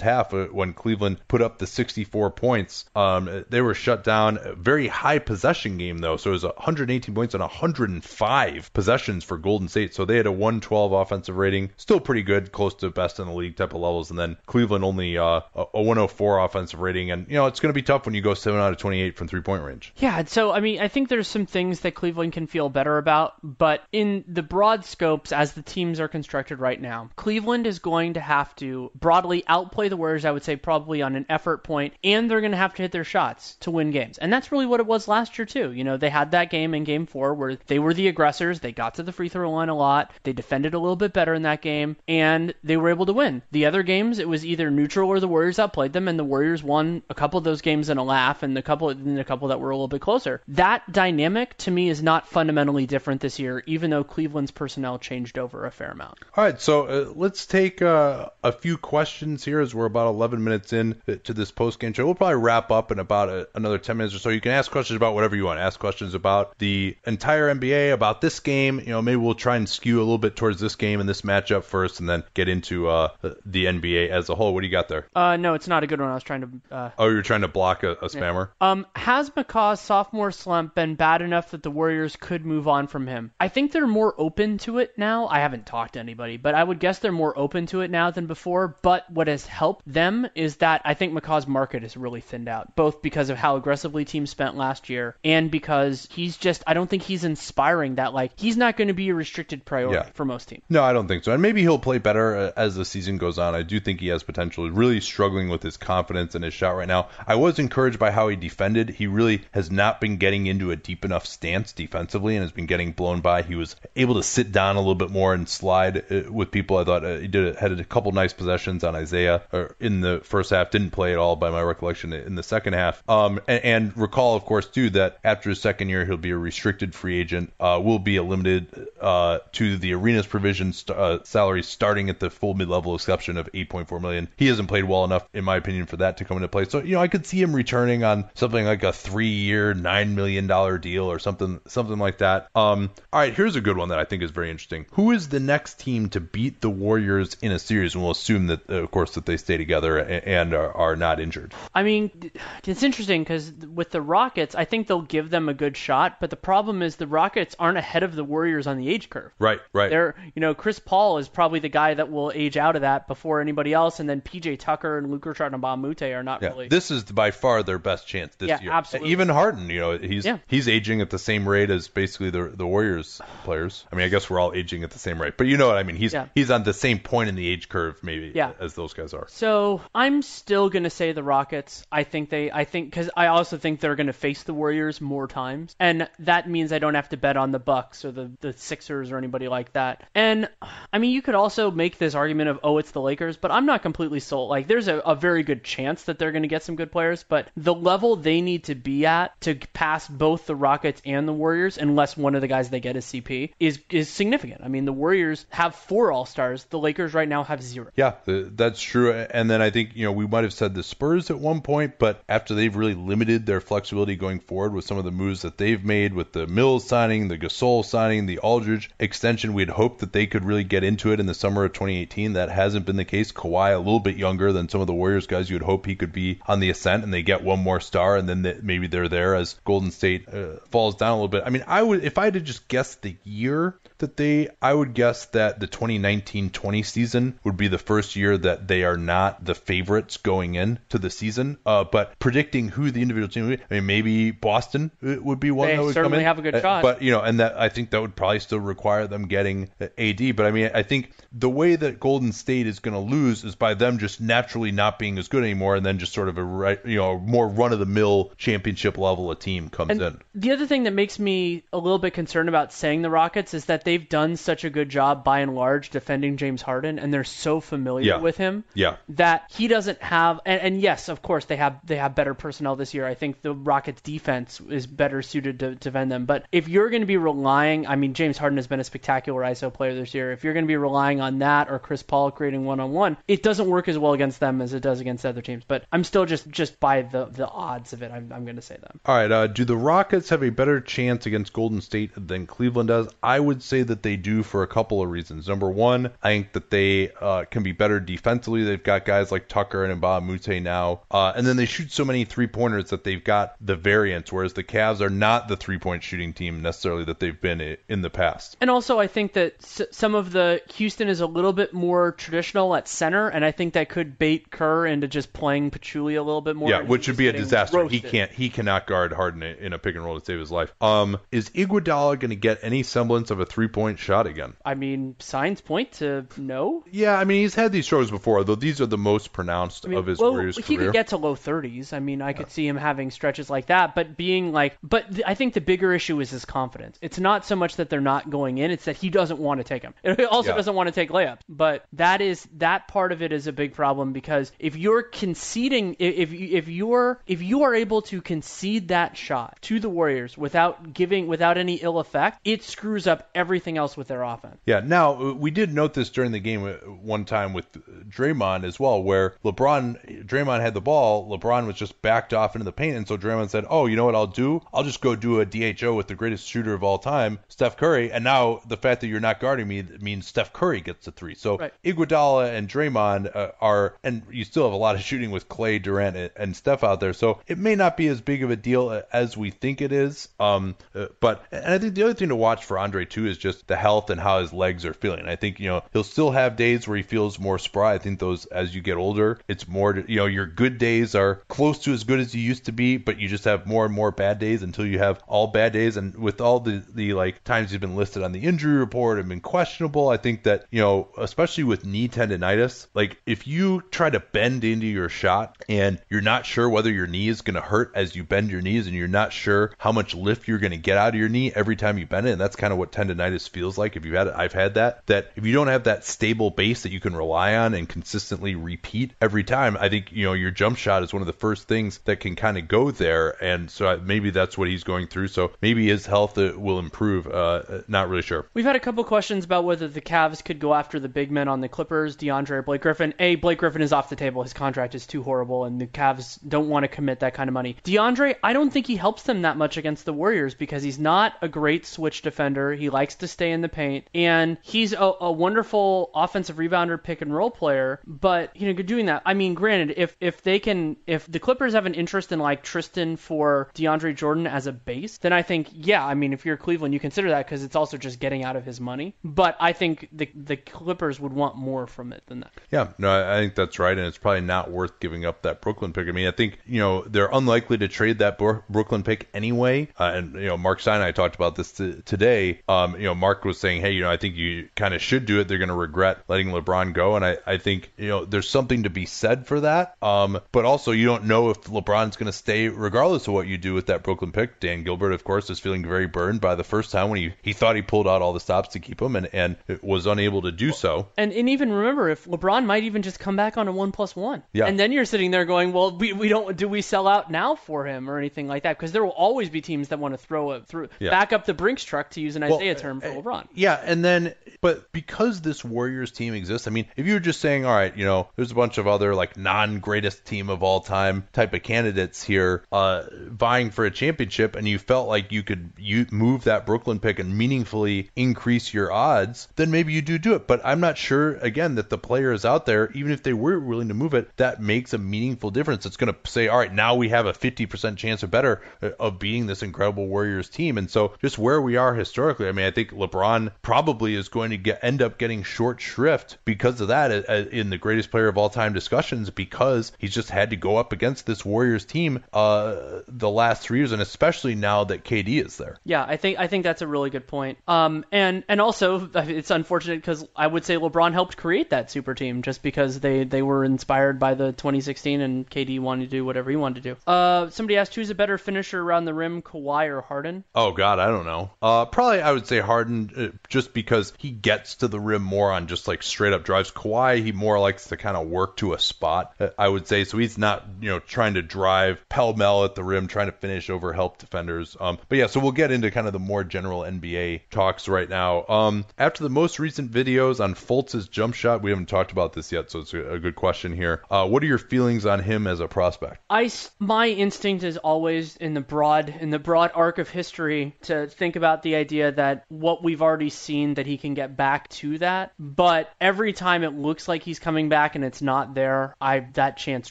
[0.00, 2.84] half uh, when Cleveland put up the 64 points.
[2.94, 4.38] Um, they were shut down.
[4.56, 9.68] Very high possession game though, so it was 118 points on 105 possessions for Golden
[9.68, 9.94] State.
[9.94, 13.32] So they had a 112 offensive rating, still pretty good, close to best in the
[13.32, 14.10] league type of levels.
[14.10, 17.70] And then Cleveland only uh, a a 104 offensive rating, and you know it's going
[17.70, 19.92] to be tough when you go seven out of 28 from three point range.
[19.96, 23.34] Yeah, so I mean, I think there's some things that Cleveland can feel better about,
[23.42, 28.14] but in the broad scopes, as the teams are constructed right now, Cleveland is going
[28.14, 30.24] to have to broadly outplay the Warriors.
[30.24, 32.92] I would say probably on an effort point, and they're going to have to hit
[32.92, 35.72] their shots to win games, and that's really what it was last year too.
[35.72, 38.60] You know, they had that game in Game Four where they were the aggressors.
[38.60, 40.12] They got to the free throw line a lot.
[40.22, 43.42] They defended a little bit better in that game, and they were able to win.
[43.50, 46.62] The other games, it was either neutral or the Warriors outplayed them, and the Warriors
[46.62, 49.48] won a couple of those games in a laugh, and a couple and a couple
[49.48, 50.42] that were a little bit closer.
[50.48, 55.38] That dynamic to me is not fundamentally different this year, even though Cleveland's personnel changed
[55.38, 56.01] over a fair amount.
[56.08, 60.42] All right, so uh, let's take uh, a few questions here as we're about 11
[60.42, 62.04] minutes in to this post game show.
[62.04, 64.30] We'll probably wrap up in about a, another 10 minutes or so.
[64.30, 65.60] You can ask questions about whatever you want.
[65.60, 68.80] Ask questions about the entire NBA, about this game.
[68.80, 71.22] You know, maybe we'll try and skew a little bit towards this game and this
[71.22, 73.08] matchup first, and then get into uh,
[73.44, 74.54] the NBA as a whole.
[74.54, 75.06] What do you got there?
[75.14, 76.10] Uh, no, it's not a good one.
[76.10, 76.74] I was trying to.
[76.74, 78.50] Uh, Oh, you're trying to block a, a spammer.
[78.60, 83.06] Um, has McCaw's sophomore slump been bad enough that the Warriors could move on from
[83.06, 83.32] him?
[83.40, 85.26] I think they're more open to it now.
[85.26, 88.10] I haven't talked to anybody, but I would guess they're more open to it now
[88.10, 88.76] than before.
[88.82, 92.74] But what has helped them is that I think McCaw's market is really thinned out,
[92.76, 96.88] both because of how aggressively teams spent last year and because he's just, I don't
[96.88, 100.12] think he's inspiring that, like, he's not going to be a restricted priority Yeah.
[100.14, 100.62] for most teams.
[100.68, 101.32] No, I don't think so.
[101.32, 103.54] And maybe he'll play better uh, as the season goes on.
[103.54, 104.64] I do think he has potential.
[104.64, 107.08] He's really struggling with his confidence and his shot right now.
[107.26, 108.90] I was encouraged by how he defended.
[108.90, 112.66] He really has not been getting into a deep enough stance defensively and has been
[112.66, 113.42] getting blown by.
[113.42, 116.78] He was able to sit down a little bit more and slide uh, with people.
[116.78, 119.42] I thought uh, he did had a couple nice possessions on Isaiah
[119.80, 120.70] in the first half.
[120.70, 123.02] Didn't play at all by my recollection in the second half.
[123.08, 126.36] Um, and, and recall, of course, too that after his second year, he'll be a
[126.36, 127.52] restricted free agent.
[127.60, 132.20] Uh, will be a limited uh, to the arenas provision st- uh, salary starting at
[132.20, 134.28] the full mid-level exception of 8.4 million.
[134.36, 136.64] He hasn't played well enough, in my opinion, for that to come into play.
[136.64, 140.46] So you know, I could see him returning on something like a three-year, nine million
[140.46, 142.48] dollar deal or something, something like that.
[142.54, 144.86] Um, all right, here's a good one that I think is very interesting.
[144.92, 147.94] Who is the next team to beat the Warriors in a series?
[147.94, 151.54] And we'll assume that, of course, that they stay together and are, are not injured.
[151.74, 152.30] I mean,
[152.66, 156.30] it's interesting because with the Rockets, I think they'll give them a good shot, but
[156.30, 159.32] the problem is the Rockets aren't ahead of the Warriors on the age curve.
[159.38, 159.90] Right, right.
[159.90, 163.08] They're, you know, Chris Paul is probably the guy that will age out of that
[163.08, 165.32] before anybody else, and then PJ Tucker and Luka
[165.76, 166.68] Mute are not Yeah, really.
[166.68, 168.72] this is by far their best chance this Yeah, year.
[168.72, 169.10] absolutely.
[169.12, 170.38] Even Harden, you know, he's Yeah.
[170.46, 173.84] he's aging at the same rate as basically the the Warriors players.
[173.92, 175.76] I mean, I guess we're all aging at the same rate, but you know what
[175.78, 175.96] I mean.
[175.96, 176.26] He's Yeah.
[176.34, 178.52] he's on the same point in the age curve maybe Yeah.
[178.60, 179.26] as those guys are.
[179.28, 181.86] So I'm still gonna say the Rockets.
[181.90, 182.50] I think they.
[182.50, 186.48] I think because I also think they're gonna face the Warriors more times, and that
[186.48, 189.48] means I don't have to bet on the Bucks or the the Sixers or anybody
[189.48, 190.04] like that.
[190.14, 190.48] And
[190.92, 193.66] I mean, you could also make this argument of oh, it's the Lakers, but I'm
[193.66, 194.50] not completely sold.
[194.50, 197.48] Like, there's a, a very good chance that they're gonna get some good players, but
[197.56, 201.78] the level they need to be at to pass both the Rockets and the Warriors,
[201.78, 204.60] unless one of the guys they get is CP, is is significant.
[204.64, 206.64] I mean, the Warriors have four All Stars.
[206.64, 207.88] The Lakers right now have zero.
[207.96, 209.12] Yeah, th- that's true.
[209.12, 211.98] And then I think, you know, we might have said the Spurs at one point,
[211.98, 215.58] but after they've really limited their flexibility going forward with some of the moves that
[215.58, 220.12] they've made with the Mills signing, the Gasol signing, the Aldridge extension, we'd hoped that
[220.12, 222.34] they could really get into it in the summer of 2018.
[222.34, 223.32] That hasn't been the case.
[223.32, 225.48] Kawhi a little bit younger than some of the Warriors guys.
[225.48, 228.16] You would hope he could be on the ascent, and they get one more star,
[228.16, 231.42] and then maybe they're there as Golden State uh, falls down a little bit.
[231.46, 234.72] I mean, I would if I had to just guess the year that they, I
[234.74, 239.44] would guess that the 2019-20 season would be the first year that they are not
[239.44, 241.58] the favorites going in to the season.
[241.64, 245.50] Uh, but predicting who the individual team would be, I mean, maybe Boston would be
[245.50, 246.26] one they that would certainly come in.
[246.26, 246.82] have a good Uh, shot.
[246.82, 250.36] But you know, and that I think that would probably still require them getting AD.
[250.36, 253.54] But I mean, I think the way that Golden State is going to lose is
[253.54, 256.78] by them just naturally not being as good anymore, and then just sort of a
[256.84, 260.18] you know, more run of the mill championship level a team comes And in.
[260.34, 263.66] the other thing that makes me a little bit concerned about saying the Rockets is
[263.66, 267.24] that they've done such a good job by and large defending James Harden, and they're
[267.24, 268.16] so familiar Yeah.
[268.18, 268.96] with him Yeah.
[269.10, 270.40] that he doesn't have.
[270.46, 273.06] And, and yes, of course they have they have better personnel this year.
[273.06, 276.24] I think the Rockets defense is better suited to defend them.
[276.24, 279.42] But if you're going to be relying, I mean, James Harden has been a spectacular
[279.42, 280.32] ISO player this year.
[280.32, 283.18] If you're going to be relying on that or Chris Paul creating one on one,
[283.28, 285.64] it doesn't work as well against them as it does against other teams.
[285.68, 288.62] But I'm still just just by the the odds of it, I'm, I'm going to
[288.62, 289.00] say them.
[289.04, 289.30] All right.
[289.30, 293.08] Uh, do the Rockets have a better chance against Golden State than Cleveland does?
[293.22, 295.48] I would say that they do for a couple of reasons.
[295.48, 298.64] Number one, I think that they uh, can be better defensively.
[298.64, 302.04] They've got guys like Tucker and Mbah Mute now, uh, and then they shoot so
[302.04, 304.32] many three pointers that they've got the variance.
[304.32, 308.02] Whereas the Cavs are not the three point shooting team necessarily that they've been in
[308.02, 308.56] the past.
[308.60, 312.12] And also, I think that s- some of the Houston is a little bit more
[312.12, 316.22] traditional at center, and I think that could bait Kerr into just playing Pachulia a
[316.22, 316.68] little bit more.
[316.70, 317.86] Yeah, which would be a disaster.
[317.88, 320.72] He can't he cannot guard Harden in a pick and roll to save his life.
[320.80, 324.54] Um, is Iguodala going to get any semblance of a three point shot again?
[324.64, 326.84] I mean, signs point to no.
[326.90, 329.90] Yeah, I mean he's had these struggles before, though these are the most pronounced I
[329.90, 330.88] mean, of his well, Warriors he career.
[330.88, 331.92] could get to low 30s.
[331.92, 335.24] I mean, I could see him having stretches like that, but being like, but th-
[335.26, 336.98] I think the bigger issue is his confidence.
[337.00, 339.64] It's not so much that they're not going in; it's that he doesn't want to
[339.64, 339.94] take them.
[340.16, 340.56] He also Yeah.
[340.56, 341.40] doesn't want to take layups.
[341.48, 345.96] But that is that part of it is a big problem because if you're conceding,
[345.98, 350.36] if you- if you're if you are able to concede that shot to the Warriors
[350.36, 354.56] without giving without any ill effect, it screws up everything else with their offense.
[354.64, 354.80] Yeah.
[354.82, 357.70] Now uh, we did note this during the game uh, one time with
[358.08, 362.64] Draymond as well, where LeBron, Draymond had the ball, LeBron was just backed off into
[362.64, 364.62] the paint, and so Draymond said, "Oh, you know what I'll do?
[364.72, 368.10] I'll just go do a DHO with the greatest shooter of all time, Steph Curry."
[368.10, 371.34] And now the fact that you're not guarding me means Steph Curry gets the three.
[371.34, 371.74] So Right.
[371.84, 375.80] Iguodala and Draymond uh, are, and you still have a lot of shooting with Klay,
[375.82, 377.12] Durant, and, and Steph out there.
[377.12, 379.92] So it may not be as big of a deal uh, as we think it
[379.92, 380.28] is.
[380.40, 383.38] Um, uh, but and I think the other thing to watch for Andre too is
[383.42, 385.26] just the health and how his legs are feeling.
[385.26, 387.94] I think you know he'll still have days where he feels more spry.
[387.94, 391.42] I think those as you get older, it's more you know your good days are
[391.48, 393.94] close to as good as you used to be, but you just have more and
[393.94, 395.96] more bad days until you have all bad days.
[395.96, 399.28] And with all the the like times he's been listed on the injury report and
[399.28, 404.08] been questionable, I think that you know especially with knee tendonitis, like if you try
[404.08, 407.60] to bend into your shot and you're not sure whether your knee is going to
[407.60, 410.70] hurt as you bend your knees and you're not sure how much lift you're going
[410.70, 412.78] to get out of your knee every time you bend it and that's kind of
[412.78, 415.68] what tendonitis feels like if you had it I've had that that if you don't
[415.68, 419.88] have that stable base that you can rely on and consistently repeat every time I
[419.88, 422.58] think you know your jump shot is one of the first things that can kind
[422.58, 426.36] of go there and so maybe that's what he's going through so maybe his health
[426.38, 430.00] uh, will improve uh, not really sure We've had a couple questions about whether the
[430.00, 433.14] Cavs could go after the big men on the Clippers, DeAndre or Blake Griffin.
[433.18, 434.42] A, Blake Griffin is off the table.
[434.42, 437.54] His contract is too horrible, and the Cavs don't want to commit that kind of
[437.54, 437.76] money.
[437.84, 441.34] DeAndre, I don't think he helps them that much against the Warriors because he's not
[441.40, 442.74] a great switch defender.
[442.74, 447.22] He likes to stay in the paint, and he's a, a wonderful offensive rebounder, pick
[447.22, 448.00] and roll player.
[448.06, 451.74] But you know, doing that, I mean, granted, if if they can, if the Clippers
[451.74, 455.68] have an interest in like Tristan for DeAndre Jordan as a base, then I think,
[455.72, 458.56] yeah, I mean, if you're Cleveland, you consider that because it's also just getting out
[458.56, 459.14] of his money.
[459.24, 462.52] But I think the the Clippers would want more from it than that.
[462.70, 465.92] Yeah, no, I think that's right, and it's probably not worth giving up that Brooklyn
[465.92, 466.08] pick.
[466.08, 469.88] I mean, I think you know they're unlikely to trade that Bro- Brooklyn pick anyway.
[469.98, 472.60] Uh, and you know, Marc Stein and I talked about this t- today.
[472.68, 475.26] Um, you know, Marc was saying, hey, you know, I think you kind of should
[475.26, 475.48] do it.
[475.48, 478.84] They're going to regret letting LeBron go, and I, I think you know there's something
[478.84, 479.94] to be said for that.
[480.02, 483.58] Um, but also you don't know if LeBron's going to stay regardless of what you
[483.58, 484.60] do with that Brooklyn pick.
[484.60, 487.52] Dan Gilbert, of course, is feeling very burned by the first time when he he
[487.52, 490.52] thought he pulled out all the stops to keep him, and and was unable to
[490.52, 491.08] do so.
[491.16, 494.14] And and even remember, if LeBron might even just come back on a one plus
[494.16, 494.66] one, Yeah.
[494.66, 497.54] and then you're sitting there going, well, we, we don't do we sell out now
[497.54, 498.76] for him or anything like that?
[498.78, 501.10] Because there will always be teams that want to throw a through Yeah.
[501.10, 503.48] back up the Brinks truck to use an Well, Isaiah term for LeBron.
[503.54, 507.40] Yeah, and then but because this Warriors team exists, I mean, if you were just
[507.40, 510.80] saying, all right, you know, there's a bunch of other like non-greatest team of all
[510.80, 515.42] time type of candidates here uh, vying for a championship, and you felt like you
[515.42, 520.18] could you move that Brooklyn pick and meaningfully increase your odds, then maybe you do
[520.18, 520.46] do it.
[520.46, 523.88] But I'm not sure again that the players out there, even if they were willing
[523.88, 525.86] to move it, that makes a meaningful difference.
[525.86, 528.90] It's going to say, all right, now we have a 50% chance or better uh,
[529.00, 530.78] of being this incredible Warriors team.
[530.78, 534.50] And so just where we are historically, I mean, I think LeBron probably is going
[534.50, 538.10] to get end up getting short shrift because of that uh, uh, in the greatest
[538.10, 541.84] player of all time discussions because he's just had to go up against this Warriors
[541.84, 545.78] team uh, the last three years, and especially now that KD is there.
[545.84, 547.58] Yeah, I think I think that's a really good point.
[547.68, 552.14] Um, and and also it's unfortunate because I would say LeBron helped create that super
[552.14, 556.24] team just because they they were inspired by the 2016 and KD wanted to do
[556.24, 556.96] whatever he wanted to do.
[557.06, 560.44] Uh, somebody asked who's a better finisher around the rim, Kawhi or Harden?
[560.54, 561.50] Oh God, I don't know.
[561.60, 565.52] Uh, probably I would say Harden uh, just because he gets to the rim more
[565.52, 566.70] on just like straight up drives.
[566.70, 570.04] Kawhi, he more likes to kind of work to a spot, uh, I would say.
[570.04, 573.32] So he's not, you know, trying to drive pell mell at the rim, trying to
[573.32, 574.76] finish over help defenders.
[574.78, 578.08] Um, but yeah, so we'll get into kind of the more general NBA talks right
[578.08, 578.46] now.
[578.46, 582.52] Um, after the most recent videos on Fultz's jump shot, we haven't talked about this
[582.52, 584.02] yet, so it's a, good question here.
[584.10, 586.18] Uh, what are your feelings on him as a prospect?
[586.28, 591.06] I, my instinct is always in the broad, in the broad arc of history to
[591.06, 594.96] think about the idea that what we've already seen that he can get back to
[594.98, 595.32] that.
[595.38, 599.56] But every time it looks like he's coming back and it's not there, I that
[599.58, 599.90] chance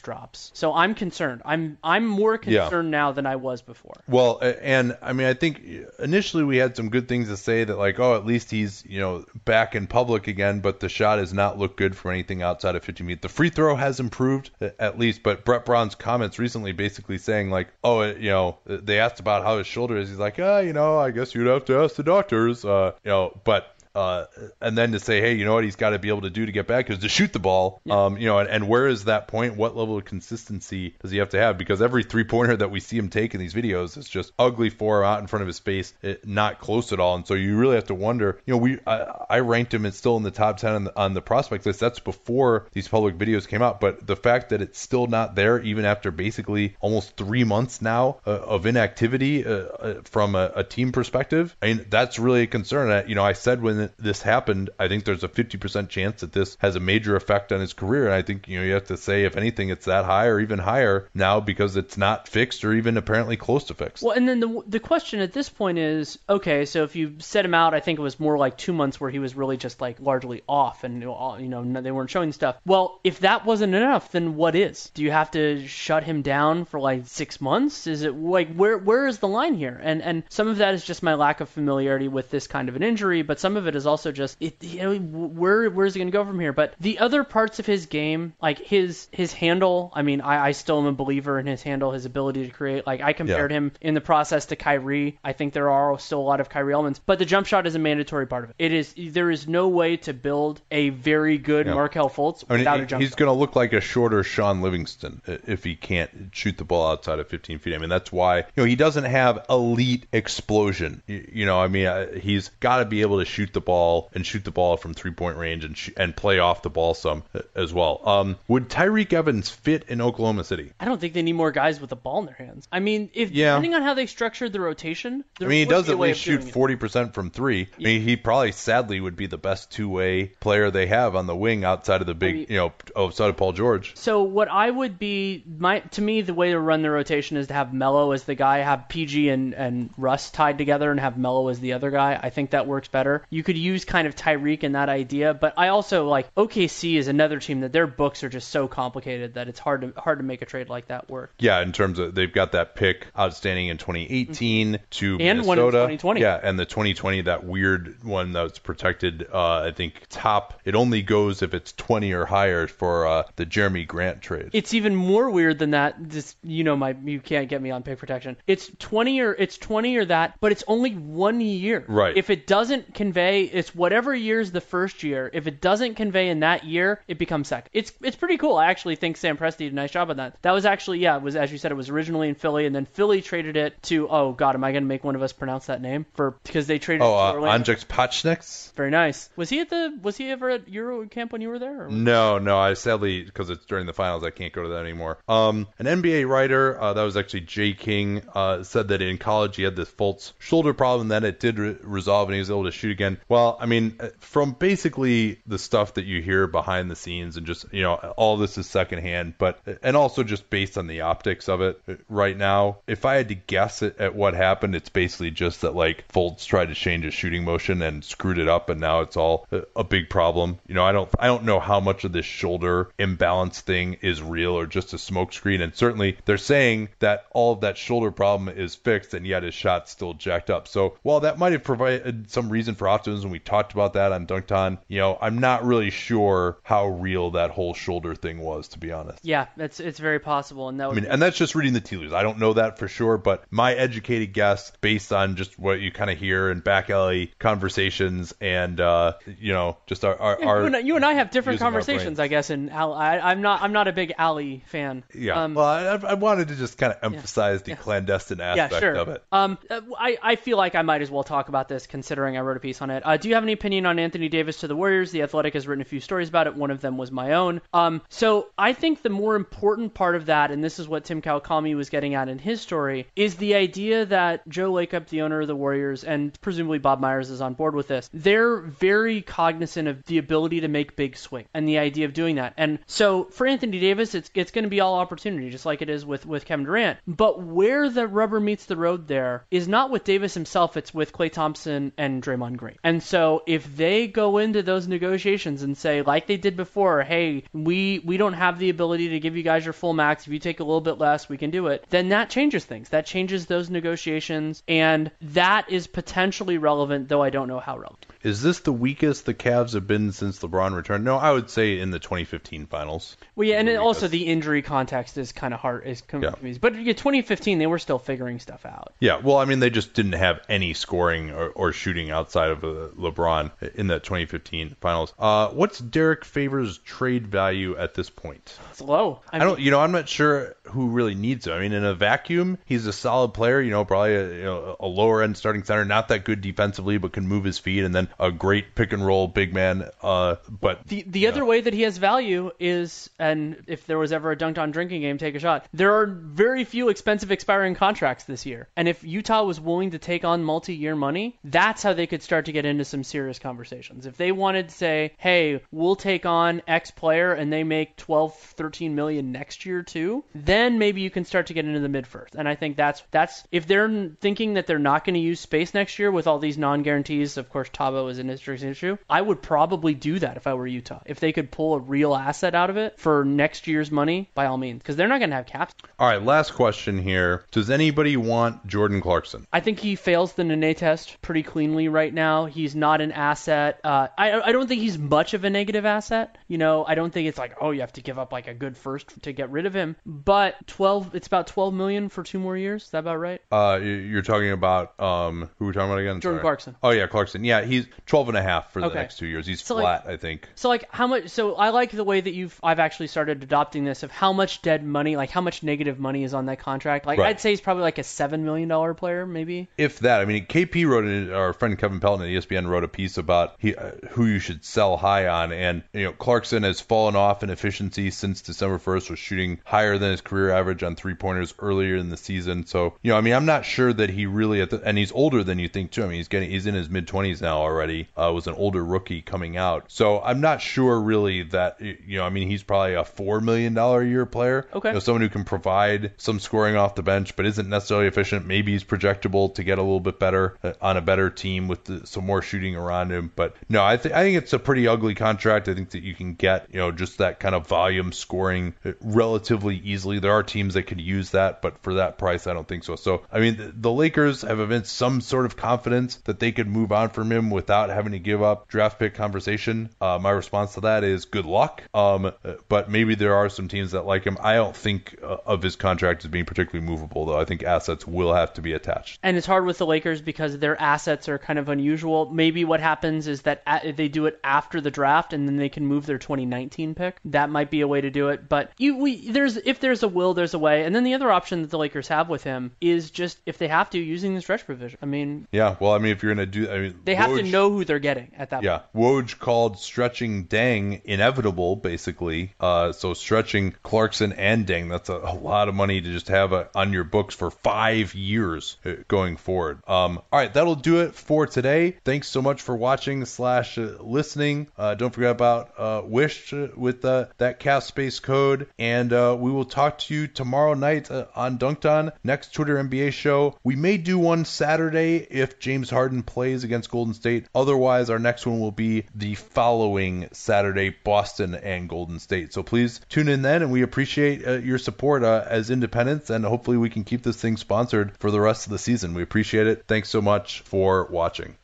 [0.00, 0.50] drops.
[0.54, 1.42] So I'm concerned.
[1.44, 2.98] I'm I'm more concerned yeah.
[2.98, 4.02] now than I was before.
[4.08, 5.62] Well, and I mean I think
[5.98, 8.98] initially we had some good things to say that like oh at least he's you
[8.98, 12.74] know back in public again, but the shot has not looked good from anything outside
[12.74, 13.22] of 50 feet.
[13.22, 17.68] The free throw has improved at least, but Brett Brown's comments recently basically saying like
[17.84, 20.08] oh you know they asked about how his shoulder is.
[20.08, 23.10] He's like ah you know I guess you'd have to ask the doctors uh you
[23.10, 24.26] know but uh,
[24.60, 26.46] and then to say, hey, you know what he's got to be able to do
[26.46, 27.80] to get back is to shoot the ball.
[27.84, 28.04] Yeah.
[28.04, 29.56] Um, you know, and, and where is that point?
[29.56, 31.58] What level of consistency does he have to have?
[31.58, 34.70] Because every three pointer that we see him take in these videos is just ugly
[34.70, 37.16] for out in front of his face, it, not close at all.
[37.16, 38.40] And so you really have to wonder.
[38.46, 39.84] You know, we I, I ranked him.
[39.84, 41.80] It's still in the top ten on the, on the prospect list.
[41.80, 43.80] That's before these public videos came out.
[43.80, 48.20] But the fact that it's still not there, even after basically almost three months now
[48.26, 52.46] uh, of inactivity uh, uh from a, a team perspective, I mean, that's really a
[52.46, 52.90] concern.
[52.90, 56.32] I, you know, I said when this happened, I think there's a 50% chance that
[56.32, 58.06] this has a major effect on his career.
[58.06, 60.40] And I think, you know, you have to say, if anything, it's that high or
[60.40, 64.02] even higher now because it's not fixed or even apparently close to fixed.
[64.02, 67.44] Well, and then the, the question at this point is okay, so if you set
[67.44, 69.80] him out, I think it was more like two months where he was really just
[69.80, 72.56] like largely off and, you know, they weren't showing stuff.
[72.64, 74.90] Well, if that wasn't enough, then what is?
[74.94, 77.86] Do you have to shut him down for like six months?
[77.86, 79.80] Is it like, where where is the line here?
[79.82, 82.76] And, and some of that is just my lack of familiarity with this kind of
[82.76, 86.00] an injury, but some of it is also just it, you know where where's he
[86.00, 86.52] gonna go from here?
[86.52, 90.52] But the other parts of his game, like his his handle, I mean, I, I
[90.52, 92.86] still am a believer in his handle, his ability to create.
[92.86, 93.58] Like I compared yeah.
[93.58, 95.18] him in the process to Kyrie.
[95.24, 97.74] I think there are still a lot of Kyrie elements, but the jump shot is
[97.74, 98.56] a mandatory part of it.
[98.58, 101.74] It is there is no way to build a very good yeah.
[101.74, 103.18] Markelle Fultz I mean, without a jump he's shot.
[103.18, 107.28] gonna look like a shorter Shaun Livingston if he can't shoot the ball outside of
[107.28, 107.74] 15 feet.
[107.74, 111.02] I mean, that's why you know he doesn't have elite explosion.
[111.06, 114.10] You, you know, I mean, uh, he's got to be able to shoot the ball
[114.14, 116.94] and shoot the ball from three point range and sh- and play off the ball
[116.94, 117.22] some
[117.54, 118.00] as well.
[118.08, 120.72] Um, would Tyreke Evans fit in Oklahoma City?
[120.78, 122.68] I don't think they need more guys with the ball in their hands.
[122.70, 123.52] I mean, if yeah.
[123.52, 126.76] depending on how they structured the rotation, I mean, he does at least shoot forty
[126.76, 127.68] percent from three.
[127.78, 127.88] Yeah.
[127.88, 131.26] I mean, he probably sadly would be the best two way player they have on
[131.26, 133.96] the wing outside of the big, I mean, you know, outside of Paul George.
[133.96, 137.48] So what I would be my to me the way to run the rotation is
[137.48, 141.18] to have Melo as the guy, have PG and and Russ tied together, and have
[141.18, 142.18] Melo as the other guy.
[142.20, 143.24] I think that works better.
[143.30, 147.08] You could use kind of Tyreke and that idea, but I also like OKC is
[147.08, 150.24] another team that their books are just so complicated that it's hard to hard to
[150.24, 151.32] make a trade like that work.
[151.38, 154.84] Yeah, in terms of they've got that pick outstanding in 2018 mm-hmm.
[154.90, 155.78] to and Minnesota.
[155.78, 156.20] one in 2020.
[156.20, 159.28] Yeah, and the 2020 that weird one that's protected.
[159.32, 160.60] Uh, I think top.
[160.64, 164.50] It only goes if it's 20 or higher for uh, the Jerami Grant trade.
[164.52, 166.08] It's even more weird than that.
[166.08, 168.36] Just you know, my you can't get me on pick protection.
[168.46, 171.84] It's 20 or it's 20 or that, but it's only one year.
[171.88, 172.16] Right.
[172.16, 173.58] If it doesn't convey convey.
[173.58, 175.30] It's whatever year's the first year.
[175.32, 177.70] If it doesn't convey in that year, it becomes second.
[177.72, 178.56] It's it's pretty cool.
[178.56, 180.36] I actually think Sam Presti did a nice job on that.
[180.42, 182.74] That was actually yeah, it was as you said, it was originally in Philly, and
[182.74, 185.32] then Philly traded it to oh god, am I going to make one of us
[185.32, 187.02] pronounce that name for because they traded.
[187.02, 187.06] It.
[187.06, 188.72] Oh, uh, Anzejs Pasecniks.
[188.72, 189.28] Very nice.
[189.36, 191.88] Was he at the was he ever at Euro camp when you were there?
[191.88, 192.58] No, no.
[192.58, 195.18] I sadly because it's during the finals, I can't go to that anymore.
[195.28, 199.56] Um, an NBA writer uh, that was actually Jay King uh, said that in college
[199.56, 202.64] he had this false shoulder problem, then it did re- resolve and he was able
[202.64, 203.18] to shoot again.
[203.32, 207.46] Well, I mean, uh, from basically the stuff that you hear behind the scenes and
[207.46, 211.48] just you know all this is secondhand, but and also just based on the optics
[211.48, 214.90] of it uh, right now, if I had to guess at, at what happened, it's
[214.90, 218.68] basically just that like Fultz tried to change his shooting motion and screwed it up,
[218.68, 220.58] and now it's all a, a big problem.
[220.68, 224.20] You know, I don't I don't know how much of this shoulder imbalance thing is
[224.20, 228.50] real or just a smokescreen, and certainly they're saying that all of that shoulder problem
[228.50, 230.68] is fixed, and yet his shot's still jacked up.
[230.68, 234.26] So while that might have provided some reason for optimism, we talked about that on
[234.26, 234.78] Dunked On.
[234.88, 238.92] You know, I'm not really sure how real that whole shoulder thing was, to be
[238.92, 239.24] honest.
[239.24, 241.96] Yeah, it's it's very possible, and that I mean, and that's just reading the tea
[241.96, 242.12] leaves.
[242.12, 245.92] I don't know that for sure, but my educated guess, based on just what you
[245.92, 250.60] kind of hear in back alley conversations, and uh, you know, just our, our, our
[250.60, 252.50] you, and I, you, and I, have different conversations, I guess.
[252.50, 255.04] And I, am not I'm not a big alley fan.
[255.14, 255.42] Yeah.
[255.42, 257.76] Um, well, I, I, wanted to just kind of emphasize yeah, the yeah.
[257.76, 258.94] clandestine aspect yeah, sure.
[258.94, 259.22] of it.
[259.32, 262.56] Um, I I feel like I might as well talk about this, considering I wrote
[262.56, 263.01] a piece on it.
[263.04, 265.10] Uh, do you have any opinion on Anthony Davis to the Warriors?
[265.10, 266.56] The Athletic has written a few stories about it.
[266.56, 267.60] One of them was my own.
[267.72, 271.22] Um, so I think the more important part of that, and this is what Tim
[271.22, 275.40] Kawakami was getting at in his story, is the idea that Joe Lacob, the owner
[275.40, 278.10] of the Warriors, and presumably Bob Myers is on board with this.
[278.12, 282.36] They're very cognizant of the ability to make big swing and the idea of doing
[282.36, 282.54] that.
[282.56, 285.90] And so for Anthony Davis, it's it's going to be all opportunity, just like it
[285.90, 286.98] is with with Kevin Durant.
[287.06, 291.12] But where the rubber meets the road there is not with Davis himself; it's with
[291.12, 292.76] Klay Thompson and Draymond Green.
[292.82, 297.44] And so if they go into those negotiations and say, like they did before, hey,
[297.52, 300.26] we we don't have the ability to give you guys your full max.
[300.26, 301.84] If you take a little bit less, we can do it.
[301.90, 302.88] Then that changes things.
[302.88, 308.06] That changes those negotiations, and that is potentially relevant, though I don't know how relevant.
[308.22, 311.04] Is this the weakest the Cavs have been since LeBron returned?
[311.04, 313.16] No, I would say in the 2015 finals.
[313.34, 315.86] Well, yeah, and the also the injury context is kind of hard.
[315.86, 316.34] Is yeah.
[316.60, 318.94] But yeah, 2015 they were still figuring stuff out.
[319.00, 322.64] Yeah, well, I mean they just didn't have any scoring or, or shooting outside of
[322.64, 325.12] uh, LeBron in that 2015 finals.
[325.18, 328.56] Uh, what's Derrick Favors' trade value at this point?
[328.70, 329.20] It's low.
[329.32, 331.54] I, mean, I don't, you know, I'm not sure who really needs him.
[331.54, 333.60] I mean, in a vacuum, he's a solid player.
[333.60, 336.98] You know, probably a, you know, a lower end starting center, not that good defensively,
[336.98, 339.88] but can move his feet, and then a great pick and roll big man.
[340.02, 341.46] Uh, but the the other know.
[341.46, 345.02] way that he has value is, and if there was ever a dunked on drinking
[345.02, 345.66] game, take a shot.
[345.72, 349.98] There are very few expensive expiring contracts this year, and if Utah was willing to
[349.98, 354.06] take on multi-year money, that's how they could start to get into some serious conversations.
[354.06, 358.34] If they wanted to say, hey, we'll take on X player and they make 12,
[358.36, 362.06] 13 million next year too, then maybe you can start to get into the mid
[362.06, 362.34] first.
[362.34, 365.74] And I think that's that's if they're thinking that they're not going to use space
[365.74, 367.36] next year with all these non-guarantees.
[367.36, 367.68] Of course,
[368.02, 368.96] Thabo is an interesting issue.
[369.08, 371.00] I would probably do that if I were Utah.
[371.06, 374.46] If they could pull a real asset out of it for next year's money, by
[374.46, 375.74] all means, because they're not going to have caps.
[375.98, 377.44] All right, last question here.
[377.50, 379.46] Does anybody want Jordan Clarkson?
[379.52, 382.46] I think he fails the Nene test pretty cleanly right now.
[382.46, 383.80] He's not an asset.
[383.84, 386.38] Uh, I I don't think he's much of a negative asset.
[386.48, 388.54] You know, I don't think it's like oh you have to give up like a
[388.54, 389.96] good first to get rid of him.
[390.06, 392.84] But 12, it's about 12 million for two more years.
[392.84, 393.40] Is that about right?
[393.50, 396.20] Uh, you're talking about um, who we're talking about again?
[396.20, 396.40] Jordan Sorry.
[396.40, 396.76] Clarkson.
[396.82, 397.44] Oh yeah, Clarkson.
[397.44, 398.98] Yeah, he's 12 and a half for the okay.
[398.98, 399.46] next two years.
[399.46, 400.48] He's so flat, like, I think.
[400.54, 401.28] So like how much?
[401.28, 404.62] So I like the way that you've I've actually started adopting this of how much
[404.62, 407.06] dead money, like how much negative money is on that contract.
[407.06, 407.28] Like right.
[407.28, 409.68] I'd say he's probably like a seven million dollar player, maybe.
[409.76, 411.32] If that, I mean, KP wrote it.
[411.32, 414.64] Our friend Kevin Pelton at ESPN wrote a piece about he, uh, who you should
[414.64, 419.10] sell high on, and you know Clarkson has fallen off in efficiency since December 1st.
[419.10, 422.66] Was shooting higher than his career average on three pointers earlier in the season.
[422.66, 425.12] So you know, I mean, I'm not sure that he really at the, and he's
[425.12, 426.02] older than you think too.
[426.02, 427.81] I mean, he's getting he's in his mid 20s now already.
[427.82, 432.24] Uh, was an older rookie coming out, so I'm not sure really that you know.
[432.24, 434.68] I mean, he's probably a four million dollar a year player.
[434.72, 434.90] Okay.
[434.90, 438.46] You know, someone who can provide some scoring off the bench, but isn't necessarily efficient.
[438.46, 441.84] Maybe he's projectable to get a little bit better uh, on a better team with
[441.84, 443.32] the, some more shooting around him.
[443.34, 445.68] But no, I think I think it's a pretty ugly contract.
[445.68, 448.92] I think that you can get you know just that kind of volume scoring uh,
[449.00, 450.18] relatively easily.
[450.18, 452.96] There are teams that could use that, but for that price, I don't think so.
[452.96, 456.68] So I mean, the, the Lakers have evinced some sort of confidence that they could
[456.68, 459.90] move on from him without having to give up draft pick conversation.
[460.00, 461.82] Uh, my response to that is good luck.
[461.94, 462.32] Um,
[462.68, 464.38] but maybe there are some teams that like him.
[464.40, 467.38] I don't think uh, of his contract as being particularly movable, though.
[467.38, 469.18] I think assets will have to be attached.
[469.22, 472.30] And it's hard with the Lakers because their assets are kind of unusual.
[472.30, 475.68] maybe what happens is that at, they do it after the draft and then they
[475.68, 477.18] can move their 2019 pick.
[477.26, 478.48] That might be a way to do it.
[478.48, 480.84] But you, we, there's if there's a will, there's a way.
[480.84, 483.68] And then the other option that the Lakers have with him is just if they
[483.68, 484.98] have to using the stretch provision.
[485.02, 485.76] I mean, yeah.
[485.80, 487.98] Well, I mean, if you're gonna do, I mean, they have to know who they're
[487.98, 488.62] getting at that.
[488.62, 489.28] Yeah, point.
[489.28, 492.54] Woj called stretching Deng inevitable, basically.
[492.60, 496.52] Uh, so stretching Clarkson and Deng, that's a, a lot of money to just have
[496.52, 499.78] a, on your books for five years uh, going forward.
[499.86, 501.96] Um, all right, that'll do it for today.
[502.04, 504.68] Thanks so much for watching slash uh, listening.
[504.76, 509.50] Uh, don't forget about uh, Wish with uh, that cap space code, and uh, we
[509.50, 513.56] will talk to you tomorrow night on Dunked On next Twitter NBA show.
[513.62, 517.50] We may do one Saturday if James Harden plays against Golden State.
[517.54, 522.52] Otherwise, our next one will be the following Saturday, Boston and Golden State.
[522.52, 526.44] So please tune in then, and we appreciate uh, your support uh, as independents, and
[526.44, 529.14] hopefully we can keep this thing sponsored for the rest of the season.
[529.14, 529.84] We appreciate it.
[529.86, 531.56] Thanks so much for watching.